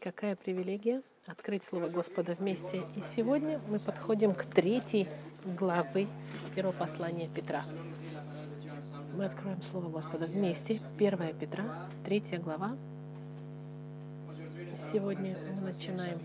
Какая 0.00 0.36
привилегия 0.36 1.02
открыть 1.26 1.64
Слово 1.64 1.88
Господа 1.88 2.34
вместе. 2.34 2.84
И 2.94 3.00
сегодня 3.00 3.60
мы 3.68 3.80
подходим 3.80 4.32
к 4.32 4.44
третьей 4.44 5.08
главы 5.44 6.06
первого 6.54 6.72
послания 6.72 7.28
Петра. 7.34 7.64
Мы 9.16 9.24
откроем 9.24 9.60
Слово 9.60 9.88
Господа 9.88 10.26
вместе. 10.26 10.80
Первая 10.98 11.32
Петра, 11.32 11.64
третья 12.04 12.38
глава. 12.38 12.76
Сегодня 14.92 15.36
мы 15.56 15.62
начинаем 15.62 16.20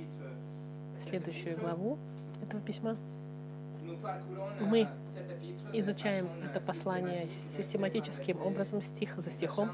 следующую 1.10 1.58
главу 1.58 1.98
этого 2.44 2.62
письма. 2.62 2.96
Мы 4.60 4.88
изучаем 5.74 6.30
это 6.48 6.60
послание 6.60 7.28
систематическим 7.58 8.40
образом, 8.40 8.84
стих 8.84 9.18
за 9.18 9.32
стихом, 9.32 9.72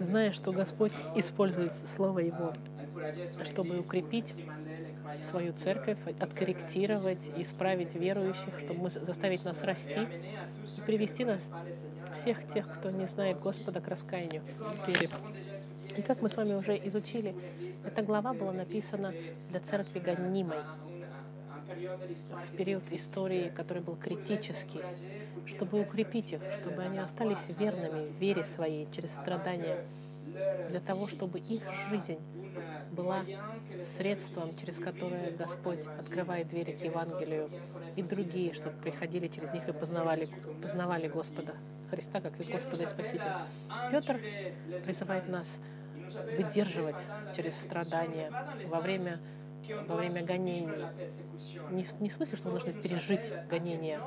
зная, 0.00 0.32
что 0.32 0.50
Господь 0.52 0.92
использует 1.14 1.74
Слово 1.86 2.20
Его 2.20 2.54
чтобы 3.44 3.78
укрепить 3.78 4.34
свою 5.22 5.52
церковь, 5.52 5.98
откорректировать, 6.20 7.30
исправить 7.36 7.94
верующих, 7.94 8.58
чтобы 8.58 8.90
заставить 8.90 9.44
нас 9.44 9.62
расти 9.62 10.00
и 10.00 10.80
привести 10.82 11.24
нас, 11.24 11.48
всех 12.20 12.46
тех, 12.52 12.66
кто 12.72 12.90
не 12.90 13.06
знает 13.06 13.40
Господа, 13.40 13.80
к 13.80 13.88
раскаянию 13.88 14.42
и 15.96 16.02
как 16.02 16.20
мы 16.22 16.28
с 16.28 16.36
вами 16.36 16.54
уже 16.54 16.76
изучили, 16.76 17.34
эта 17.84 18.02
глава 18.02 18.34
была 18.34 18.52
написана 18.52 19.14
для 19.50 19.60
церкви 19.60 19.98
гонимой 19.98 20.58
в 21.66 22.56
период 22.56 22.82
истории, 22.90 23.50
который 23.54 23.82
был 23.82 23.96
критический, 23.96 24.80
чтобы 25.46 25.80
укрепить 25.80 26.32
их, 26.32 26.40
чтобы 26.60 26.82
они 26.82 26.98
остались 26.98 27.48
верными 27.58 28.08
в 28.08 28.20
вере 28.20 28.44
своей 28.44 28.88
через 28.92 29.12
страдания, 29.12 29.84
для 30.68 30.80
того, 30.80 31.08
чтобы 31.08 31.38
их 31.38 31.62
жизнь 31.88 32.18
была 32.96 33.24
средством, 33.96 34.50
через 34.58 34.78
которое 34.78 35.30
Господь 35.32 35.80
открывает 35.98 36.48
двери 36.48 36.72
к 36.72 36.82
Евангелию, 36.82 37.50
и 37.94 38.02
другие, 38.02 38.54
чтобы 38.54 38.76
приходили 38.82 39.28
через 39.28 39.52
них 39.52 39.68
и 39.68 39.72
познавали, 39.72 40.28
познавали 40.62 41.08
Господа 41.08 41.54
Христа, 41.90 42.20
как 42.20 42.38
их 42.40 42.50
Господа 42.50 42.84
и 42.84 42.86
Спасителя. 42.86 43.46
Петр 43.90 44.20
призывает 44.84 45.28
нас 45.28 45.58
выдерживать 46.36 47.04
через 47.34 47.54
страдания 47.56 48.30
во 48.68 48.80
время 48.80 49.18
во 49.86 49.96
время 49.96 50.22
гонений. 50.22 50.86
Не 51.70 51.84
в, 51.84 52.00
не 52.00 52.08
в 52.08 52.12
смысле, 52.12 52.36
что 52.36 52.48
мы 52.48 52.58
должны 52.58 52.72
пережить 52.72 53.32
гонения. 53.48 54.00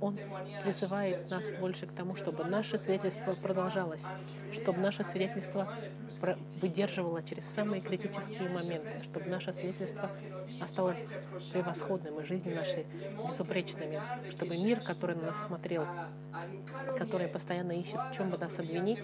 Он 0.00 0.18
призывает 0.62 1.30
нас 1.30 1.44
больше 1.60 1.86
к 1.86 1.92
тому, 1.92 2.16
чтобы 2.16 2.44
наше 2.44 2.78
свидетельство 2.78 3.32
продолжалось, 3.32 4.04
чтобы 4.52 4.80
наше 4.80 5.04
свидетельство 5.04 5.72
выдерживало 6.60 7.22
через 7.22 7.44
самые 7.46 7.80
критические 7.80 8.48
моменты, 8.48 8.98
чтобы 9.00 9.26
наше 9.26 9.52
свидетельство 9.52 10.10
осталось 10.60 11.04
превосходным 11.52 12.20
и 12.20 12.24
жизни 12.24 12.52
нашей 12.52 12.86
безупречными, 13.28 14.00
чтобы 14.30 14.56
мир, 14.56 14.80
который 14.80 15.16
на 15.16 15.26
нас 15.26 15.42
смотрел, 15.42 15.86
который 16.98 17.28
постоянно 17.28 17.72
ищет, 17.72 18.00
в 18.10 18.16
чем 18.16 18.30
бы 18.30 18.38
нас 18.38 18.58
обвинить, 18.58 19.00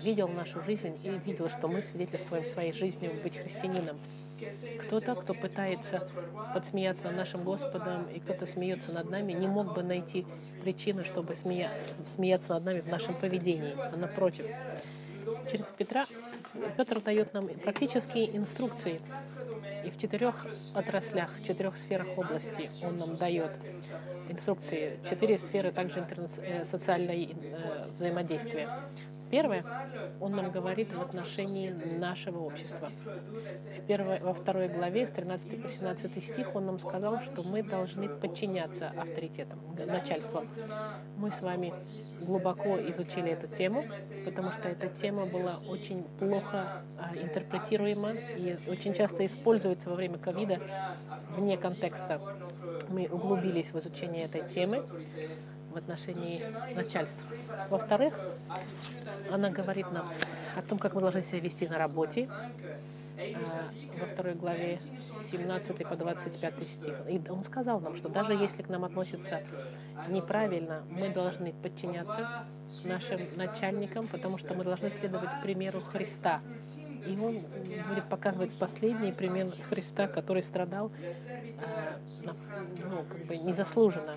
видел 0.00 0.28
нашу 0.28 0.62
жизнь 0.62 0.98
и 1.02 1.10
видел, 1.24 1.48
что 1.48 1.68
мы 1.68 1.82
свидетельствуем 1.82 2.46
своей 2.46 2.72
жизнью 2.72 3.12
быть 3.22 3.36
христианином. 3.36 3.98
Кто-то, 4.86 5.14
кто 5.14 5.34
пытается 5.34 6.08
подсмеяться 6.54 7.06
над 7.06 7.16
нашим 7.16 7.44
Господом, 7.44 8.08
и 8.08 8.20
кто-то 8.20 8.46
смеется 8.46 8.92
над 8.92 9.10
нами, 9.10 9.32
не 9.32 9.46
мог 9.46 9.74
бы 9.74 9.82
найти 9.82 10.26
причины, 10.62 11.04
чтобы 11.04 11.34
смея... 11.34 11.70
смеяться 12.06 12.54
над 12.54 12.64
нами 12.64 12.80
в 12.80 12.88
нашем 12.88 13.14
поведении, 13.14 13.74
а 13.76 13.96
напротив. 13.96 14.46
Через 15.50 15.66
Петра 15.66 16.06
Петр 16.76 17.00
дает 17.00 17.34
нам 17.34 17.48
практические 17.48 18.36
инструкции, 18.36 19.00
и 19.84 19.90
в 19.90 19.98
четырех 19.98 20.46
отраслях, 20.74 21.30
в 21.38 21.46
четырех 21.46 21.76
сферах 21.76 22.08
области 22.16 22.68
он 22.84 22.96
нам 22.96 23.16
дает 23.16 23.52
инструкции. 24.28 24.98
Четыре 25.08 25.38
сферы 25.38 25.70
также 25.70 26.00
интерна... 26.00 26.28
Э, 26.38 26.64
социальное 26.66 27.16
э, 27.16 27.84
взаимодействие. 27.96 28.68
Первое, 29.30 29.64
он 30.20 30.32
нам 30.36 30.50
говорит 30.50 30.92
в 30.92 31.00
отношении 31.00 31.70
нашего 31.70 32.38
общества. 32.40 32.90
В 33.78 33.86
первой, 33.86 34.20
во 34.20 34.32
второй 34.32 34.68
главе, 34.68 35.06
с 35.06 35.10
13 35.10 35.62
по 35.62 35.68
17 35.68 36.24
стих, 36.24 36.54
он 36.54 36.66
нам 36.66 36.78
сказал, 36.78 37.20
что 37.22 37.42
мы 37.42 37.62
должны 37.62 38.08
подчиняться 38.08 38.92
авторитетам, 38.96 39.58
начальству. 39.86 40.44
Мы 41.16 41.32
с 41.32 41.40
вами 41.40 41.74
глубоко 42.20 42.76
изучили 42.90 43.32
эту 43.32 43.48
тему, 43.54 43.84
потому 44.24 44.52
что 44.52 44.68
эта 44.68 44.88
тема 44.88 45.26
была 45.26 45.56
очень 45.68 46.04
плохо 46.18 46.82
а, 46.98 47.16
интерпретируема 47.16 48.10
и 48.12 48.58
очень 48.68 48.94
часто 48.94 49.26
используется 49.26 49.90
во 49.90 49.96
время 49.96 50.18
ковида 50.18 50.60
вне 51.36 51.56
контекста. 51.56 52.20
Мы 52.88 53.08
углубились 53.10 53.72
в 53.72 53.78
изучение 53.78 54.24
этой 54.24 54.48
темы 54.48 54.84
в 55.76 55.78
отношении 55.78 56.42
начальства. 56.74 57.28
Во-вторых, 57.68 58.18
она 59.30 59.50
говорит 59.50 59.92
нам 59.92 60.06
о 60.56 60.62
том, 60.62 60.78
как 60.78 60.94
мы 60.94 61.02
должны 61.02 61.20
себя 61.20 61.40
вести 61.40 61.68
на 61.68 61.76
работе, 61.76 62.28
а, 62.30 63.68
во 64.00 64.06
второй 64.06 64.34
главе 64.34 64.78
17 65.30 65.86
по 65.86 65.96
25 65.96 66.54
стих. 66.64 66.94
И 67.08 67.20
он 67.28 67.44
сказал 67.44 67.80
нам, 67.80 67.94
что 67.96 68.08
даже 68.08 68.32
если 68.32 68.62
к 68.62 68.68
нам 68.68 68.84
относятся 68.84 69.42
неправильно, 70.08 70.82
мы 70.90 71.10
должны 71.10 71.52
подчиняться 71.52 72.46
нашим 72.84 73.20
начальникам, 73.36 74.08
потому 74.08 74.38
что 74.38 74.54
мы 74.54 74.64
должны 74.64 74.90
следовать 74.90 75.42
примеру 75.42 75.80
Христа. 75.80 76.40
И 77.06 77.10
он 77.18 77.38
будет 77.88 78.08
показывать 78.08 78.58
последний 78.58 79.12
пример 79.12 79.50
Христа, 79.68 80.08
который 80.08 80.42
страдал 80.42 80.90
а, 81.58 81.98
ну, 82.24 83.04
как 83.10 83.26
бы 83.26 83.36
незаслуженно 83.36 84.14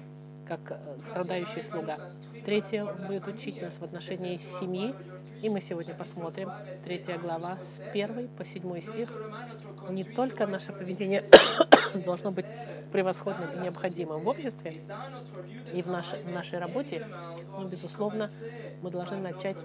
как 0.50 0.72
э, 0.72 0.98
страдающий 1.08 1.62
слуга. 1.62 1.98
Третье, 2.44 2.86
будет 3.08 3.28
учить 3.28 3.62
нас 3.62 3.76
в 3.78 3.84
отношении 3.84 4.40
семьи, 4.60 4.96
и 5.44 5.48
мы 5.50 5.62
сегодня 5.62 5.94
посмотрим, 5.94 6.52
третья 6.84 7.20
глава, 7.20 7.60
с 7.64 7.80
первой 7.94 8.28
по 8.28 8.44
седьмой 8.44 8.82
стих. 8.82 9.10
Не 9.90 10.04
только 10.04 10.48
наше 10.48 10.74
поведение 10.74 11.24
должно 11.94 12.32
быть 12.32 12.46
превосходным 12.92 13.52
и 13.52 13.60
необходимым 13.60 14.22
в 14.22 14.28
обществе 14.28 14.82
и 15.72 15.84
в 15.84 15.88
нашей, 15.88 16.24
в 16.24 16.32
нашей 16.32 16.58
работе, 16.58 17.06
но, 17.52 17.64
безусловно, 17.66 18.28
мы 18.82 18.90
должны 18.90 19.18
начать, 19.18 19.58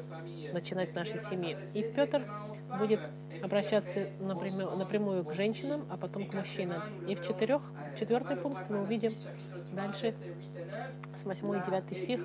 начинать 0.52 0.90
с 0.90 0.94
нашей 0.94 1.18
семьи. 1.18 1.56
И 1.72 1.82
Петр 1.82 2.22
будет 2.78 3.00
обращаться 3.42 4.08
напрямую, 4.20 4.76
напрямую 4.76 5.24
к 5.24 5.34
женщинам, 5.34 5.86
а 5.90 5.96
потом 5.96 6.26
к 6.28 6.34
мужчинам. 6.34 6.82
И 7.08 7.14
в 7.14 7.26
четырех, 7.26 7.62
четвертый 7.98 8.36
пункт 8.36 8.68
мы 8.68 8.82
увидим 8.82 9.16
дальше 9.72 10.14
с 11.16 11.24
8 11.24 11.56
и 11.56 11.70
9 11.70 12.04
стих, 12.04 12.20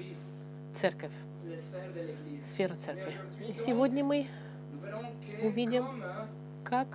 церковь, 0.75 1.11
сфера 2.41 2.75
церкви. 2.75 3.13
И 3.47 3.53
сегодня 3.53 4.03
мы 4.03 4.27
увидим, 5.41 6.03
как, 6.63 6.87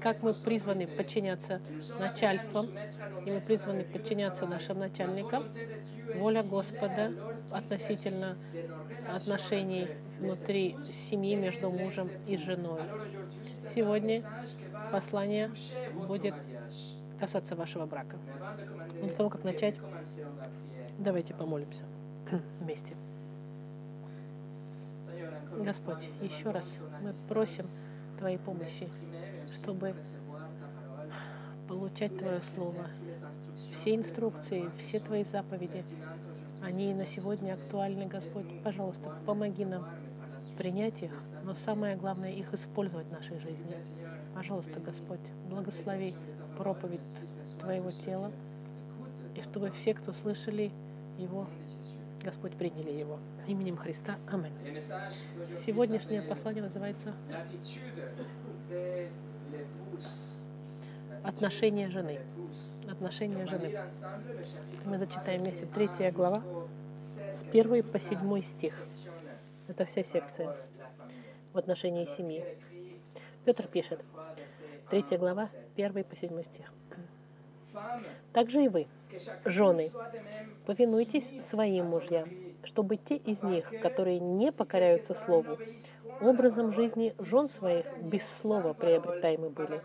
как 0.00 0.22
мы 0.22 0.34
призваны 0.34 0.86
подчиняться 0.86 1.60
начальствам, 1.98 2.66
и 3.24 3.30
мы 3.30 3.40
призваны 3.40 3.84
подчиняться 3.84 4.46
нашим 4.46 4.78
начальникам. 4.78 5.44
Воля 6.16 6.42
Господа 6.42 7.12
относительно 7.50 8.36
отношений 9.12 9.88
внутри 10.18 10.76
семьи 10.84 11.34
между 11.34 11.70
мужем 11.70 12.08
и 12.26 12.36
женой. 12.36 12.82
Сегодня 13.74 14.22
послание 14.92 15.50
будет 16.06 16.34
касаться 17.18 17.56
вашего 17.56 17.86
брака. 17.86 18.16
Но 19.00 19.08
до 19.08 19.14
того, 19.14 19.30
как 19.30 19.44
начать, 19.44 19.76
давайте 20.98 21.34
помолимся 21.34 21.82
вместе. 22.60 22.94
Господь, 25.58 26.08
еще 26.20 26.50
раз 26.50 26.66
мы 27.02 27.12
просим 27.28 27.64
Твоей 28.18 28.38
помощи, 28.38 28.88
чтобы 29.46 29.94
получать 31.68 32.16
Твое 32.18 32.40
Слово. 32.54 32.86
Все 33.72 33.94
инструкции, 33.94 34.70
все 34.78 34.98
Твои 34.98 35.24
заповеди, 35.24 35.84
они 36.62 36.94
на 36.94 37.06
сегодня 37.06 37.54
актуальны, 37.54 38.06
Господь. 38.06 38.46
Пожалуйста, 38.62 39.12
помоги 39.26 39.64
нам 39.64 39.86
принять 40.56 41.02
их, 41.02 41.12
но 41.44 41.54
самое 41.54 41.96
главное 41.96 42.30
их 42.30 42.52
использовать 42.54 43.06
в 43.06 43.12
нашей 43.12 43.36
жизни. 43.36 43.76
Пожалуйста, 44.34 44.80
Господь, 44.80 45.20
благослови 45.48 46.14
проповедь 46.56 47.00
Твоего 47.60 47.90
тела, 47.90 48.32
и 49.34 49.42
чтобы 49.42 49.70
все, 49.70 49.94
кто 49.94 50.12
слышали 50.12 50.70
его, 51.18 51.46
Господь 52.22 52.52
приняли 52.52 52.90
его. 52.90 53.18
Именем 53.46 53.76
Христа. 53.76 54.16
Аминь. 54.30 54.52
Сегодняшнее 55.52 56.22
послание 56.22 56.62
называется 56.62 57.12
«Отношения 61.22 61.90
жены». 61.90 62.20
Отношения 62.90 63.46
жены. 63.46 63.78
Мы 64.84 64.98
зачитаем 64.98 65.42
вместе 65.42 65.66
третья 65.66 66.10
глава 66.10 66.42
с 67.30 67.42
1 67.42 67.82
по 67.82 67.98
7 67.98 68.40
стих. 68.42 68.80
Это 69.68 69.84
вся 69.84 70.02
секция 70.02 70.56
в 71.52 71.58
отношении 71.58 72.04
семьи. 72.04 72.44
Петр 73.44 73.66
пишет, 73.66 74.04
3 74.90 75.16
глава, 75.16 75.48
1 75.76 76.04
по 76.04 76.16
7 76.16 76.42
стих. 76.42 76.72
Также 78.32 78.64
и 78.64 78.68
вы, 78.68 78.86
жены, 79.44 79.90
повинуйтесь 80.66 81.32
своим 81.42 81.86
мужьям, 81.86 82.28
чтобы 82.62 82.96
те 82.96 83.16
из 83.16 83.42
них, 83.42 83.72
которые 83.80 84.20
не 84.20 84.52
покоряются 84.52 85.14
Слову, 85.14 85.58
образом 86.20 86.72
жизни 86.72 87.14
жен 87.18 87.48
своих 87.48 87.86
без 88.02 88.28
слова 88.28 88.72
приобретаемы 88.72 89.50
были, 89.50 89.80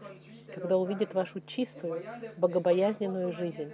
когда 0.54 0.78
увидят 0.78 1.14
вашу 1.14 1.42
чистую, 1.42 2.04
богобоязненную 2.38 3.32
жизнь. 3.32 3.72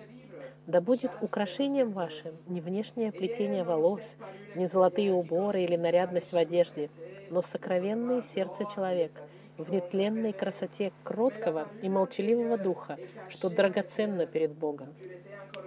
Да 0.67 0.81
будет 0.81 1.11
украшением 1.21 1.91
вашим 1.91 2.31
не 2.47 2.59
внешнее 2.59 3.11
плетение 3.11 3.63
волос, 3.63 4.15
не 4.55 4.67
золотые 4.67 5.13
уборы 5.13 5.61
или 5.61 5.75
нарядность 5.75 6.33
в 6.33 6.37
одежде, 6.37 6.89
но 7.29 7.41
сокровенное 7.41 8.21
сердце 8.21 8.65
человека, 8.65 9.21
в 9.57 9.71
нетленной 9.71 10.33
красоте 10.33 10.91
кроткого 11.03 11.67
и 11.81 11.89
молчаливого 11.89 12.57
духа, 12.57 12.97
что 13.29 13.49
драгоценно 13.49 14.25
перед 14.25 14.53
Богом. 14.53 14.93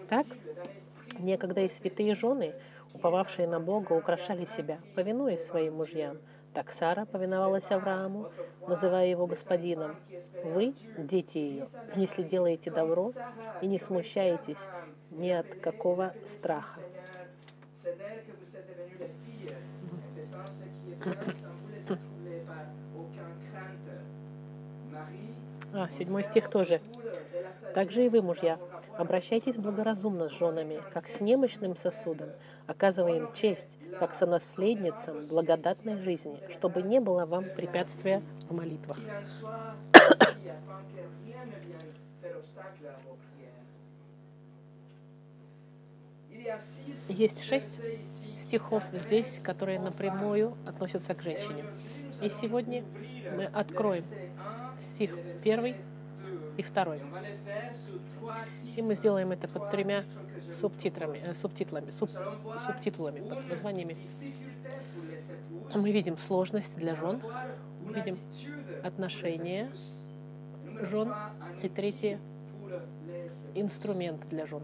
Так, 0.09 0.27
некогда 1.19 1.63
и 1.63 1.69
святые 1.69 2.15
жены, 2.15 2.55
уповавшие 2.95 3.49
на 3.49 3.61
Бога, 3.61 3.93
украшали 3.93 4.45
себя, 4.45 4.79
повинуясь 4.95 5.45
своим 5.45 5.75
мужьям. 5.75 6.19
Так 6.55 6.71
Сара 6.71 7.05
повиновалась 7.05 7.71
Аврааму, 7.71 8.31
называя 8.67 9.07
его 9.07 9.27
господином. 9.27 9.97
Вы— 10.45 10.75
дети 10.99 11.39
ее, 11.39 11.67
если 11.95 12.23
делаете 12.23 12.71
добро 12.71 13.13
и 13.61 13.67
не 13.67 13.79
смущаетесь 13.79 14.69
ни 15.11 15.31
от 15.31 15.55
какого 15.57 16.15
страха. 16.25 16.81
А, 25.73 25.89
седьмой 25.91 26.25
стих 26.25 26.49
тоже. 26.49 26.81
Также 27.75 28.07
и 28.07 28.09
вы, 28.09 28.23
мужья, 28.23 28.59
обращайтесь 28.97 29.57
благоразумно 29.57 30.29
с 30.29 30.33
женами, 30.33 30.81
как 30.93 31.09
с 31.09 31.21
немощным 31.21 31.77
сосудом, 31.77 32.31
оказывая 32.67 33.19
им 33.19 33.33
честь, 33.33 33.77
как 33.99 34.15
сонаследницам 34.15 35.21
благодатной 35.29 35.97
жизни, 35.99 36.41
чтобы 36.51 36.83
не 36.83 37.01
было 37.01 37.27
вам 37.27 37.45
препятствия 37.45 38.23
в 38.49 38.55
молитвах. 38.55 38.99
Есть 47.09 47.45
шесть 47.45 47.81
стихов 48.39 48.83
здесь, 48.93 49.43
которые 49.43 49.79
напрямую 49.79 50.57
относятся 50.67 51.15
к 51.15 51.23
женщине. 51.23 51.65
И 52.23 52.31
сегодня 52.31 52.85
мы 53.37 53.45
откроем 53.45 54.03
стих 54.81 55.17
первый 55.43 55.77
и 56.57 56.63
второй. 56.63 57.01
И 58.77 58.83
мы 58.83 58.95
сделаем 58.95 59.33
это 59.33 59.49
под 59.49 59.71
тремя 59.71 60.05
субтитрами, 60.61 61.19
э, 61.19 61.33
субтитлами, 61.35 61.91
суб, 61.91 62.11
субтитулами, 62.67 63.21
под 63.21 63.49
названиями. 63.49 63.97
Мы 65.75 65.93
видим 65.93 66.17
сложность 66.17 66.75
для 66.77 66.95
жен, 66.95 67.21
видим 67.95 68.19
отношения 68.83 69.71
жен, 70.81 71.13
и 71.63 71.69
третье— 71.69 72.21
инструмент 73.55 74.29
для 74.29 74.47
жен. 74.47 74.63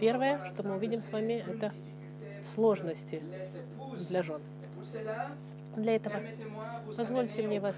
Первое, 0.00 0.44
что 0.46 0.66
мы 0.66 0.76
увидим 0.76 1.00
с 1.00 1.10
вами, 1.12 1.44
это 1.46 1.72
сложности 2.54 3.22
для 4.08 4.22
жен. 4.22 4.40
Для 5.78 5.96
этого 5.96 6.20
позвольте 6.86 7.42
мне 7.42 7.60
вас 7.60 7.76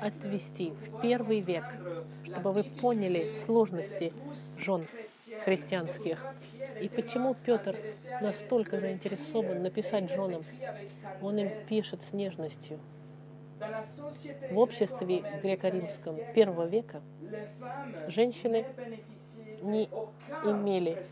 отвести 0.00 0.70
в 0.70 1.00
первый 1.02 1.40
век, 1.40 1.64
чтобы 2.24 2.52
вы 2.52 2.64
поняли 2.64 3.34
сложности 3.44 4.12
жен 4.58 4.86
христианских 5.44 6.24
и 6.80 6.88
почему 6.88 7.34
Петр 7.34 7.76
настолько 8.22 8.80
заинтересован 8.80 9.62
написать 9.62 10.10
женам. 10.10 10.42
Он 11.20 11.38
им 11.38 11.50
пишет 11.68 12.02
с 12.02 12.12
нежностью. 12.12 12.78
В 14.50 14.58
обществе 14.58 15.22
греко-римском 15.42 16.16
первого 16.34 16.66
века 16.66 17.02
женщины 18.08 18.64
не 19.62 19.84
имели 20.44 21.02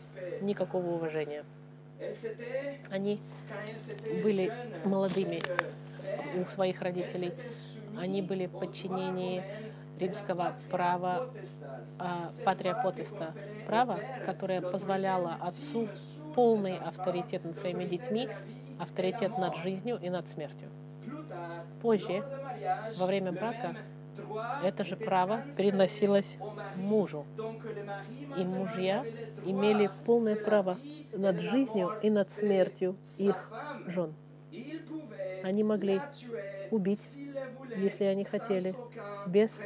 никакого 0.41 0.87
уважения. 0.87 1.43
Они 2.89 3.19
были 4.23 4.51
молодыми 4.83 5.41
у 6.35 6.45
своих 6.51 6.81
родителей. 6.81 7.31
Они 7.97 8.21
были 8.21 8.47
в 8.47 8.51
подчинении 8.59 9.43
римского 9.99 10.55
права 10.69 11.29
а, 11.99 12.29
патрия 12.43 12.75
потеста, 12.75 13.33
право, 13.65 13.99
которое 14.25 14.61
позволяло 14.61 15.37
отцу 15.39 15.87
полный 16.33 16.77
авторитет 16.77 17.45
над 17.45 17.57
своими 17.57 17.85
детьми, 17.85 18.27
авторитет 18.79 19.37
над 19.37 19.55
жизнью 19.57 19.97
и 20.01 20.09
над 20.09 20.27
смертью. 20.27 20.69
Позже, 21.81 22.23
во 22.97 23.05
время 23.05 23.31
брака, 23.31 23.75
это 24.63 24.83
же 24.83 24.95
право 24.95 25.43
переносилось 25.57 26.37
мужу. 26.75 27.25
И 28.37 28.43
мужья 28.43 29.05
имели 29.45 29.89
полное 30.05 30.35
право 30.35 30.77
над 31.13 31.39
жизнью 31.39 31.93
и 32.01 32.09
над 32.09 32.31
смертью 32.31 32.97
их 33.17 33.51
жен. 33.87 34.13
Они 35.43 35.63
могли 35.63 36.01
убить, 36.71 37.17
если 37.77 38.05
они 38.05 38.23
хотели, 38.23 38.73
без 39.27 39.61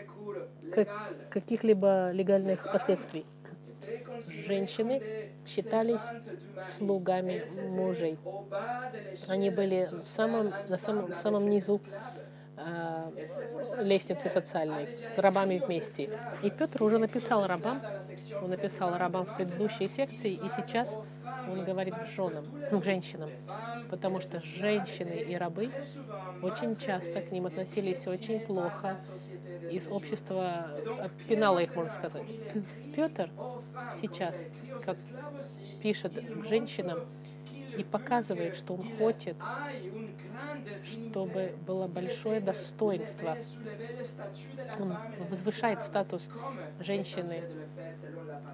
каких-либо 1.30 2.12
легальных 2.12 2.72
последствий. 2.72 3.26
Женщины 4.46 5.02
считались 5.46 6.02
слугами 6.78 7.46
мужей. 7.70 8.18
Они 9.28 9.50
были 9.50 9.84
в 9.84 10.04
самом, 10.04 10.50
на 10.50 10.78
самом, 10.78 11.14
самом 11.16 11.50
низу 11.50 11.80
лестницы 13.80 14.30
социальной, 14.30 14.98
с 15.16 15.18
рабами 15.18 15.62
вместе. 15.66 16.10
И 16.44 16.50
Петр 16.50 16.84
уже 16.84 16.98
написал 16.98 17.48
рабам, 17.48 17.82
он 18.42 18.50
написал 18.50 18.98
рабам 18.98 19.26
в 19.26 19.36
предыдущей 19.36 19.88
секции, 19.88 20.34
и 20.34 20.50
сейчас 20.50 20.98
он 21.50 21.64
говорит 21.64 21.96
женам, 22.16 22.46
к 22.70 22.84
женщинам, 22.84 23.30
потому 23.90 24.20
что 24.20 24.40
женщины 24.40 25.24
и 25.28 25.36
рабы 25.36 25.70
очень 26.42 26.76
часто 26.76 27.22
к 27.22 27.32
ним 27.32 27.46
относились 27.46 28.08
очень 28.08 28.40
плохо, 28.40 28.98
из 29.72 29.88
общества 29.88 30.68
пинало 31.28 31.60
их, 31.60 31.76
можно 31.76 31.92
сказать. 31.92 32.24
Петр 32.96 33.30
сейчас, 34.02 34.36
как 34.86 34.98
пишет 35.82 36.14
к 36.14 36.46
женщинам, 36.46 37.00
и 37.78 37.84
показывает, 37.84 38.56
что 38.56 38.76
он 38.76 38.98
хочет, 38.98 39.36
чтобы 40.86 41.56
было 41.66 41.88
большое 41.88 42.40
достоинство. 42.40 43.38
Он 44.80 44.98
возвышает 45.30 45.84
статус 45.84 46.28
женщины 46.80 47.44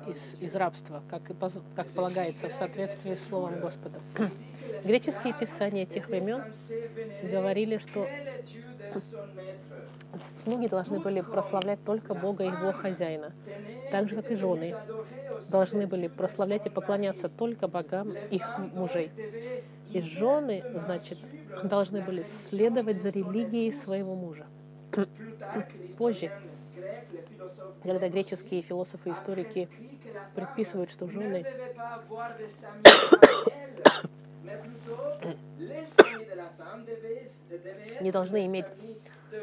из, 0.07 0.41
из 0.41 0.55
рабства, 0.55 1.03
как, 1.09 1.29
и, 1.29 1.35
как 1.75 1.89
полагается 1.89 2.49
в 2.49 2.53
соответствии 2.53 3.15
с 3.15 3.27
Словом 3.27 3.59
Господа. 3.59 3.99
Греческие 4.83 5.33
писания 5.33 5.85
тех 5.85 6.07
времен 6.07 6.43
говорили, 7.23 7.77
что 7.77 8.07
слуги 10.17 10.67
должны 10.67 10.99
были 10.99 11.21
прославлять 11.21 11.83
только 11.85 12.13
Бога 12.13 12.43
и 12.43 12.47
Его 12.47 12.71
хозяина, 12.71 13.33
так 13.91 14.09
же, 14.09 14.15
как 14.15 14.31
и 14.31 14.35
жены 14.35 14.75
должны 15.49 15.87
были 15.87 16.07
прославлять 16.07 16.65
и 16.65 16.69
поклоняться 16.69 17.29
только 17.29 17.67
богам 17.67 18.11
их 18.31 18.57
мужей. 18.73 19.11
И 19.91 20.01
жены, 20.01 20.63
значит, 20.75 21.17
должны 21.63 22.01
были 22.01 22.23
следовать 22.23 23.01
за 23.01 23.09
религией 23.09 23.71
своего 23.71 24.15
мужа. 24.15 24.45
Позже, 25.97 26.31
когда 27.83 28.09
греческие 28.09 28.61
философы 28.61 29.09
и 29.09 29.13
историки 29.13 29.69
предписывают, 30.35 30.91
что 30.91 31.07
жены 31.07 31.45
не 37.99 38.11
должны 38.11 38.45
иметь 38.45 38.67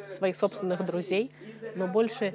своих 0.09 0.37
собственных 0.37 0.85
друзей, 0.85 1.33
но 1.75 1.89
больше 1.89 2.35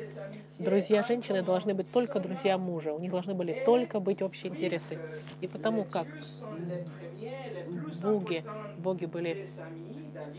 друзья 0.60 1.04
женщины 1.04 1.44
должны 1.44 1.74
быть 1.74 1.92
только 1.92 2.20
друзья 2.20 2.58
мужа. 2.58 2.94
У 2.94 3.00
них 3.00 3.12
должны 3.12 3.34
были 3.34 3.54
только 3.54 4.00
быть 4.00 4.22
общие 4.22 4.52
интересы. 4.52 5.00
И 5.42 5.48
потому 5.48 5.86
как 5.86 6.08
боги, 8.02 8.46
боги 8.78 9.06
были, 9.06 9.40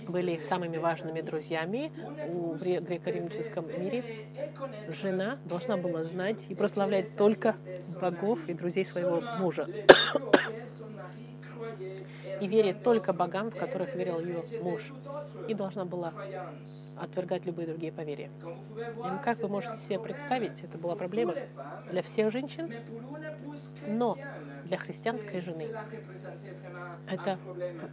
были 0.08 0.38
самыми 0.38 0.78
важными 0.78 1.20
друзьями 1.20 1.92
у 2.22 2.54
греко-римском 2.56 3.70
мире, 3.76 4.04
жена 4.86 5.38
должна 5.44 5.76
была 5.76 6.02
знать 6.04 6.46
и 6.48 6.54
прославлять 6.54 7.14
только 7.16 7.56
богов 8.00 8.48
и 8.48 8.54
друзей 8.54 8.84
своего 8.84 9.24
мужа. 9.32 9.68
И 12.40 12.46
верить 12.46 12.82
только 12.82 13.12
богам, 13.12 13.50
в 13.50 13.56
которых 13.56 13.94
верил 13.94 14.20
ее 14.20 14.44
муж, 14.62 14.92
и 15.48 15.54
должна 15.54 15.84
была 15.84 16.12
отвергать 16.96 17.46
любые 17.46 17.66
другие 17.66 17.92
поверья. 17.92 18.30
И 18.76 19.24
как 19.24 19.38
вы 19.38 19.48
можете 19.48 19.78
себе 19.78 19.98
представить, 19.98 20.62
это 20.62 20.78
была 20.78 20.94
проблема 20.94 21.34
для 21.90 22.02
всех 22.02 22.30
женщин, 22.30 22.72
но 23.86 24.16
для 24.64 24.76
христианской 24.76 25.40
жены 25.40 25.68
это, 27.10 27.38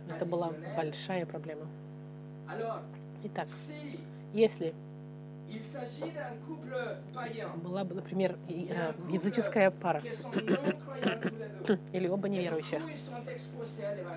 это 0.10 0.26
была 0.26 0.52
большая 0.76 1.26
проблема. 1.26 1.68
Итак, 3.24 3.48
если 4.34 4.74
была 7.56 7.84
бы, 7.84 7.96
например, 7.96 8.38
э, 8.48 8.94
языческая 9.10 9.72
пара. 9.72 10.02
Или 11.94 12.08
оба 12.08 12.30
неверующих. 12.30 12.82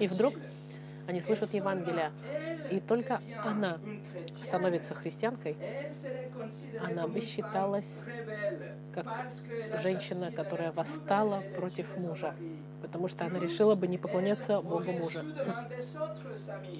И 0.00 0.06
вдруг 0.06 0.34
они 1.08 1.22
слышат 1.22 1.54
Евангелие, 1.54 2.12
и 2.70 2.80
только 2.80 3.22
она 3.42 3.78
становится 4.30 4.94
христианкой, 4.94 5.56
она 6.84 7.08
бы 7.08 7.22
считалась 7.22 7.96
как 8.94 9.06
женщина, 9.82 10.30
которая 10.30 10.70
восстала 10.70 11.42
против 11.56 11.96
мужа, 11.96 12.34
потому 12.82 13.08
что 13.08 13.24
она 13.24 13.38
решила 13.38 13.74
бы 13.74 13.86
не 13.86 13.96
поклоняться 13.96 14.60
Богу 14.60 14.92
мужа. 14.92 15.24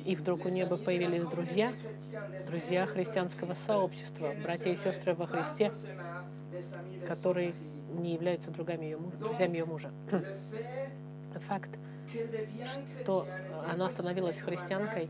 И 0.04 0.14
вдруг 0.14 0.44
у 0.44 0.50
нее 0.50 0.66
бы 0.66 0.76
появились 0.76 1.24
друзья, 1.24 1.72
друзья 2.46 2.84
христианского 2.84 3.54
сообщества, 3.54 4.34
братья 4.42 4.70
и 4.70 4.76
сестры 4.76 5.14
во 5.14 5.26
Христе, 5.26 5.72
которые 7.06 7.54
не 7.98 8.12
являются 8.12 8.50
друзьями 8.50 9.54
ее 9.54 9.64
мужа. 9.64 9.90
Факт, 11.48 11.70
что 13.02 13.26
она 13.66 13.90
становилась 13.90 14.40
христианкой, 14.40 15.08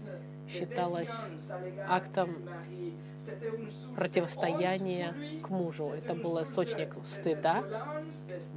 считалось 0.49 1.11
актом 1.87 2.37
противостояния 3.95 5.15
к 5.43 5.51
мужу. 5.51 5.91
Это 5.91 6.15
был 6.15 6.43
источник 6.43 6.95
стыда, 7.07 7.65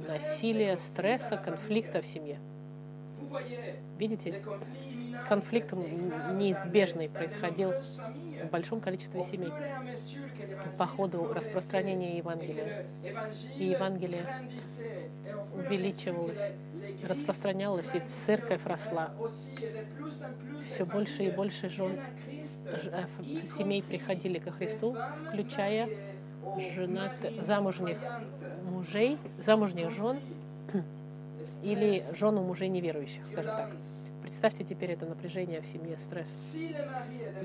насилия, 0.08 0.78
стресса, 0.78 1.36
конфликта 1.36 2.00
в 2.00 2.06
семье. 2.06 2.40
Видите, 3.98 4.42
конфликт 5.28 5.72
неизбежный 5.72 7.08
происходил 7.08 7.72
в 8.44 8.50
большом 8.50 8.80
количестве 8.80 9.22
семей 9.22 9.52
по 10.78 10.86
ходу 10.86 11.32
распространения 11.32 12.18
Евангелия. 12.18 12.86
И 13.56 13.64
Евангелие 13.64 14.22
увеличивалось, 15.54 16.52
распространялось, 17.02 17.94
и 17.94 18.00
церковь 18.00 18.64
росла. 18.64 19.12
Все 20.68 20.84
больше 20.84 21.24
и 21.24 21.30
больше 21.30 21.68
жен, 21.68 21.98
э, 22.30 23.06
семей 23.56 23.82
приходили 23.82 24.38
ко 24.38 24.50
Христу, 24.50 24.96
включая 25.28 25.88
женат, 26.74 27.12
замужних 27.42 27.98
мужей, 28.64 29.18
замужних 29.38 29.90
жен 29.90 30.18
или 31.62 32.02
жену 32.16 32.42
мужей 32.42 32.68
неверующих, 32.68 33.26
скажем 33.26 33.56
так. 33.56 33.70
Представьте 34.22 34.64
теперь 34.64 34.92
это 34.92 35.04
напряжение 35.04 35.60
в 35.60 35.66
семье, 35.66 35.98
стресс. 35.98 36.56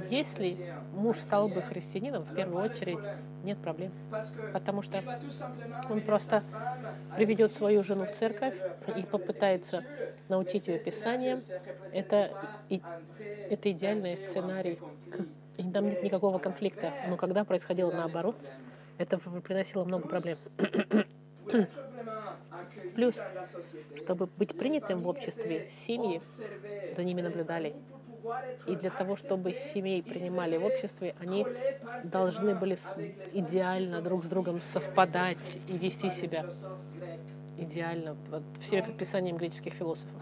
Если 0.09 0.73
муж 0.93 1.17
стал 1.17 1.49
бы 1.49 1.61
христианином, 1.61 2.23
в 2.23 2.33
первую 2.33 2.63
очередь 2.63 2.99
нет 3.43 3.57
проблем, 3.57 3.91
потому 4.53 4.81
что 4.81 5.03
он 5.89 6.01
просто 6.01 6.43
приведет 7.15 7.51
свою 7.51 7.83
жену 7.83 8.05
в 8.05 8.11
церковь 8.11 8.55
и 8.95 9.01
попытается 9.03 9.83
научить 10.29 10.67
ее 10.67 10.79
Писанием. 10.79 11.39
Это, 11.93 12.31
это 13.49 13.71
идеальный 13.71 14.17
сценарий. 14.17 14.79
И 15.57 15.63
там 15.71 15.87
нет 15.87 16.03
никакого 16.03 16.37
конфликта. 16.37 16.93
Но 17.09 17.17
когда 17.17 17.43
происходило 17.43 17.91
наоборот, 17.91 18.37
это 18.97 19.17
приносило 19.17 19.83
много 19.83 20.07
проблем. 20.07 20.37
Плюс, 22.95 23.23
чтобы 23.95 24.27
быть 24.27 24.57
принятым 24.57 25.01
в 25.01 25.07
обществе, 25.07 25.69
семьи 25.71 26.21
за 26.95 27.03
ними 27.03 27.21
наблюдали. 27.21 27.75
И 28.65 28.75
для 28.75 28.89
того, 28.89 29.15
чтобы 29.15 29.53
семей 29.53 30.03
принимали 30.03 30.57
в 30.57 30.65
обществе, 30.65 31.15
они 31.19 31.45
должны 32.03 32.55
были 32.55 32.77
идеально 33.33 34.01
друг 34.01 34.23
с 34.23 34.27
другом 34.27 34.61
совпадать 34.61 35.59
и 35.67 35.77
вести 35.77 36.09
себя 36.09 36.45
идеально, 37.57 38.15
под 38.29 38.43
всеми 38.61 38.81
предписаниями 38.81 39.37
греческих 39.37 39.73
философов. 39.73 40.21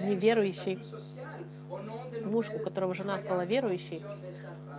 Неверующий 0.00 0.78
муж, 2.24 2.50
у 2.50 2.58
которого 2.58 2.94
жена 2.94 3.18
стала 3.18 3.42
верующей, 3.42 4.02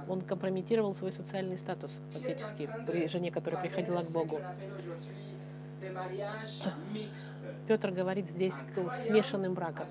он 0.07 0.21
компрометировал 0.21 0.95
свой 0.95 1.11
социальный 1.11 1.57
статус 1.57 1.91
фактически 2.13 2.69
при 2.85 3.07
жене, 3.07 3.31
которая 3.31 3.61
приходила 3.61 4.01
к 4.01 4.11
Богу. 4.11 4.39
Петр 7.67 7.91
говорит 7.91 8.29
здесь 8.29 8.55
к 8.73 8.91
смешанным 8.93 9.53
бракам. 9.53 9.87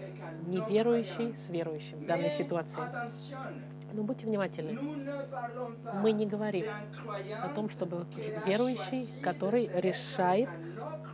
Неверующий 0.47 1.35
с 1.37 1.49
верующим 1.49 1.99
в 1.99 2.07
данной 2.07 2.31
ситуации. 2.31 2.83
Но 3.93 4.03
будьте 4.03 4.27
внимательны. 4.27 4.79
Мы 5.95 6.13
не 6.13 6.27
говорим 6.27 6.67
о 7.43 7.49
том, 7.49 7.71
чтобы 7.71 8.07
верующий, 8.45 9.23
который 9.23 9.71
решает 9.75 10.49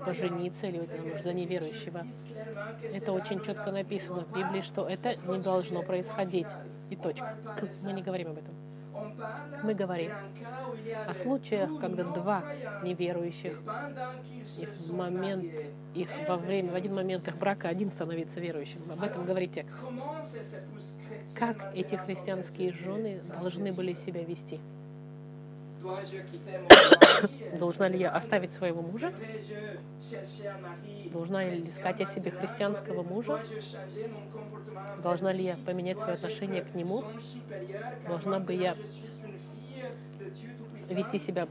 пожениться 0.04 0.66
или 0.66 0.78
замуж 0.78 1.22
за 1.22 1.32
неверующего. 1.32 2.02
Это 2.92 3.12
очень 3.12 3.40
четко 3.42 3.70
написано 3.70 4.24
в 4.24 4.32
Библии, 4.32 4.62
что 4.62 4.88
это 4.88 5.16
не 5.30 5.38
должно 5.38 5.82
происходить. 5.82 6.48
И 6.90 6.96
точка. 6.96 7.36
Мы 7.84 7.92
не 7.92 8.02
говорим 8.02 8.32
об 8.32 8.38
этом. 8.38 8.54
Мы 9.62 9.74
говорим 9.74 10.12
о 11.06 11.14
случаях, 11.14 11.70
когда 11.80 12.04
два 12.04 12.44
неверующих, 12.82 13.58
и 14.60 14.66
в 14.66 14.92
момент 14.94 15.52
их, 15.94 16.08
во 16.28 16.36
время, 16.36 16.72
в 16.72 16.74
один 16.74 16.94
момент 16.94 17.28
их 17.28 17.36
брака 17.36 17.68
один 17.68 17.90
становится 17.90 18.40
верующим. 18.40 18.80
Об 18.90 19.02
этом 19.02 19.24
говорит 19.24 19.52
текст. 19.52 19.76
Как 21.34 21.74
эти 21.74 21.96
христианские 21.96 22.72
жены 22.72 23.20
должны 23.38 23.72
были 23.72 23.94
себя 23.94 24.22
вести? 24.24 24.60
Должна 27.58 27.88
ли 27.88 27.98
я 27.98 28.10
оставить 28.10 28.52
своего 28.52 28.82
мужа? 28.82 29.12
Должна 31.12 31.44
ли 31.44 31.62
искать 31.62 32.00
о 32.00 32.06
себе 32.06 32.30
христианского 32.30 33.02
мужа? 33.02 33.40
Должна 35.02 35.32
ли 35.32 35.44
я 35.44 35.56
поменять 35.66 35.98
свое 35.98 36.14
отношение 36.14 36.62
к 36.62 36.74
нему? 36.74 37.04
Должна 38.06 38.38
бы 38.38 38.54
я 38.54 38.76
вести 40.88 41.18
себя 41.18 41.48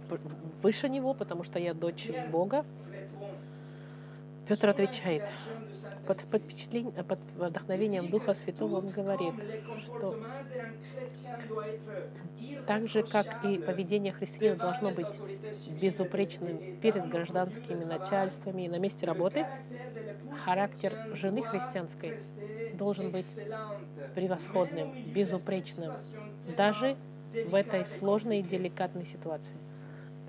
выше 0.62 0.90
него, 0.90 1.14
потому 1.14 1.44
что 1.44 1.60
я 1.60 1.74
дочь 1.74 2.10
Бога? 2.32 2.66
Петр 4.51 4.67
отвечает, 4.67 5.24
под, 6.05 6.20
под, 6.25 6.43
впечатлением, 6.43 6.91
под 7.05 7.20
вдохновением 7.38 8.10
Духа 8.10 8.34
Святого 8.34 8.79
он 8.79 8.89
говорит, 8.89 9.34
что 9.79 10.20
так 12.67 12.89
же, 12.89 13.03
как 13.03 13.46
и 13.46 13.58
поведение 13.58 14.12
христианина 14.12 14.58
должно 14.58 14.89
быть 14.89 15.08
безупречным 15.81 16.81
перед 16.81 17.08
гражданскими 17.08 17.86
начальствами 17.86 18.63
и 18.63 18.67
на 18.67 18.77
месте 18.77 19.05
работы, 19.05 19.48
характер 20.43 20.98
жены 21.13 21.43
христианской 21.43 22.20
должен 22.74 23.10
быть 23.10 23.39
превосходным, 24.15 25.13
безупречным, 25.13 25.93
даже 26.58 26.98
в 27.48 27.55
этой 27.55 27.86
сложной 27.86 28.39
и 28.39 28.43
деликатной 28.43 29.05
ситуации. 29.05 29.55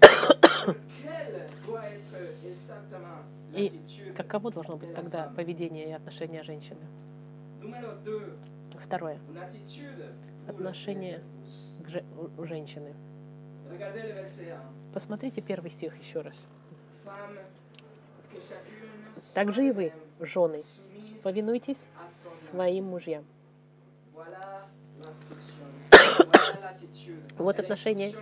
И 3.55 3.83
каково 4.17 4.51
должно 4.51 4.77
быть 4.77 4.95
тогда 4.95 5.31
поведение 5.37 5.91
и 5.91 5.93
отношение 5.93 6.43
женщины? 6.43 6.81
Второе. 8.81 9.19
Отношение 10.49 11.23
к 11.85 11.89
же, 11.89 12.05
у 12.39 12.45
женщины. 12.45 12.95
Посмотрите 14.93 15.41
первый 15.41 15.71
стих 15.71 15.99
еще 15.99 16.23
раз. 16.23 16.47
Также 19.35 19.69
и 19.69 19.71
вы, 19.71 19.93
жены, 20.21 20.63
повинуйтесь 21.23 21.87
своим 22.19 22.85
мужьям. 22.87 23.25
Вот 27.39 27.59
отношение 27.59 28.15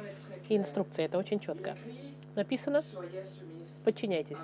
и 0.48 0.56
инструкция. 0.56 1.04
Это 1.06 1.18
очень 1.18 1.40
четко. 1.40 1.76
Написано, 2.34 2.80
подчиняйтесь 3.84 4.38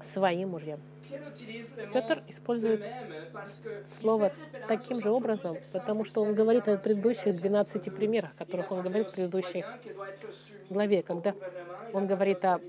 своим 0.00 0.50
мужьям. 0.50 0.80
Петр 1.92 2.22
использует 2.28 2.82
слово 3.88 4.32
таким 4.66 5.00
же 5.00 5.10
образом, 5.10 5.56
потому 5.72 6.04
что 6.04 6.22
он 6.22 6.34
говорит 6.34 6.68
о 6.68 6.76
предыдущих 6.76 7.36
12 7.36 7.94
примерах, 7.94 8.30
о 8.36 8.44
которых 8.44 8.72
он 8.72 8.82
говорит 8.82 9.10
в 9.10 9.14
предыдущей 9.14 9.64
главе, 10.68 11.02
когда 11.02 11.34
он 11.92 12.06
говорит 12.06 12.44
о 12.44 12.60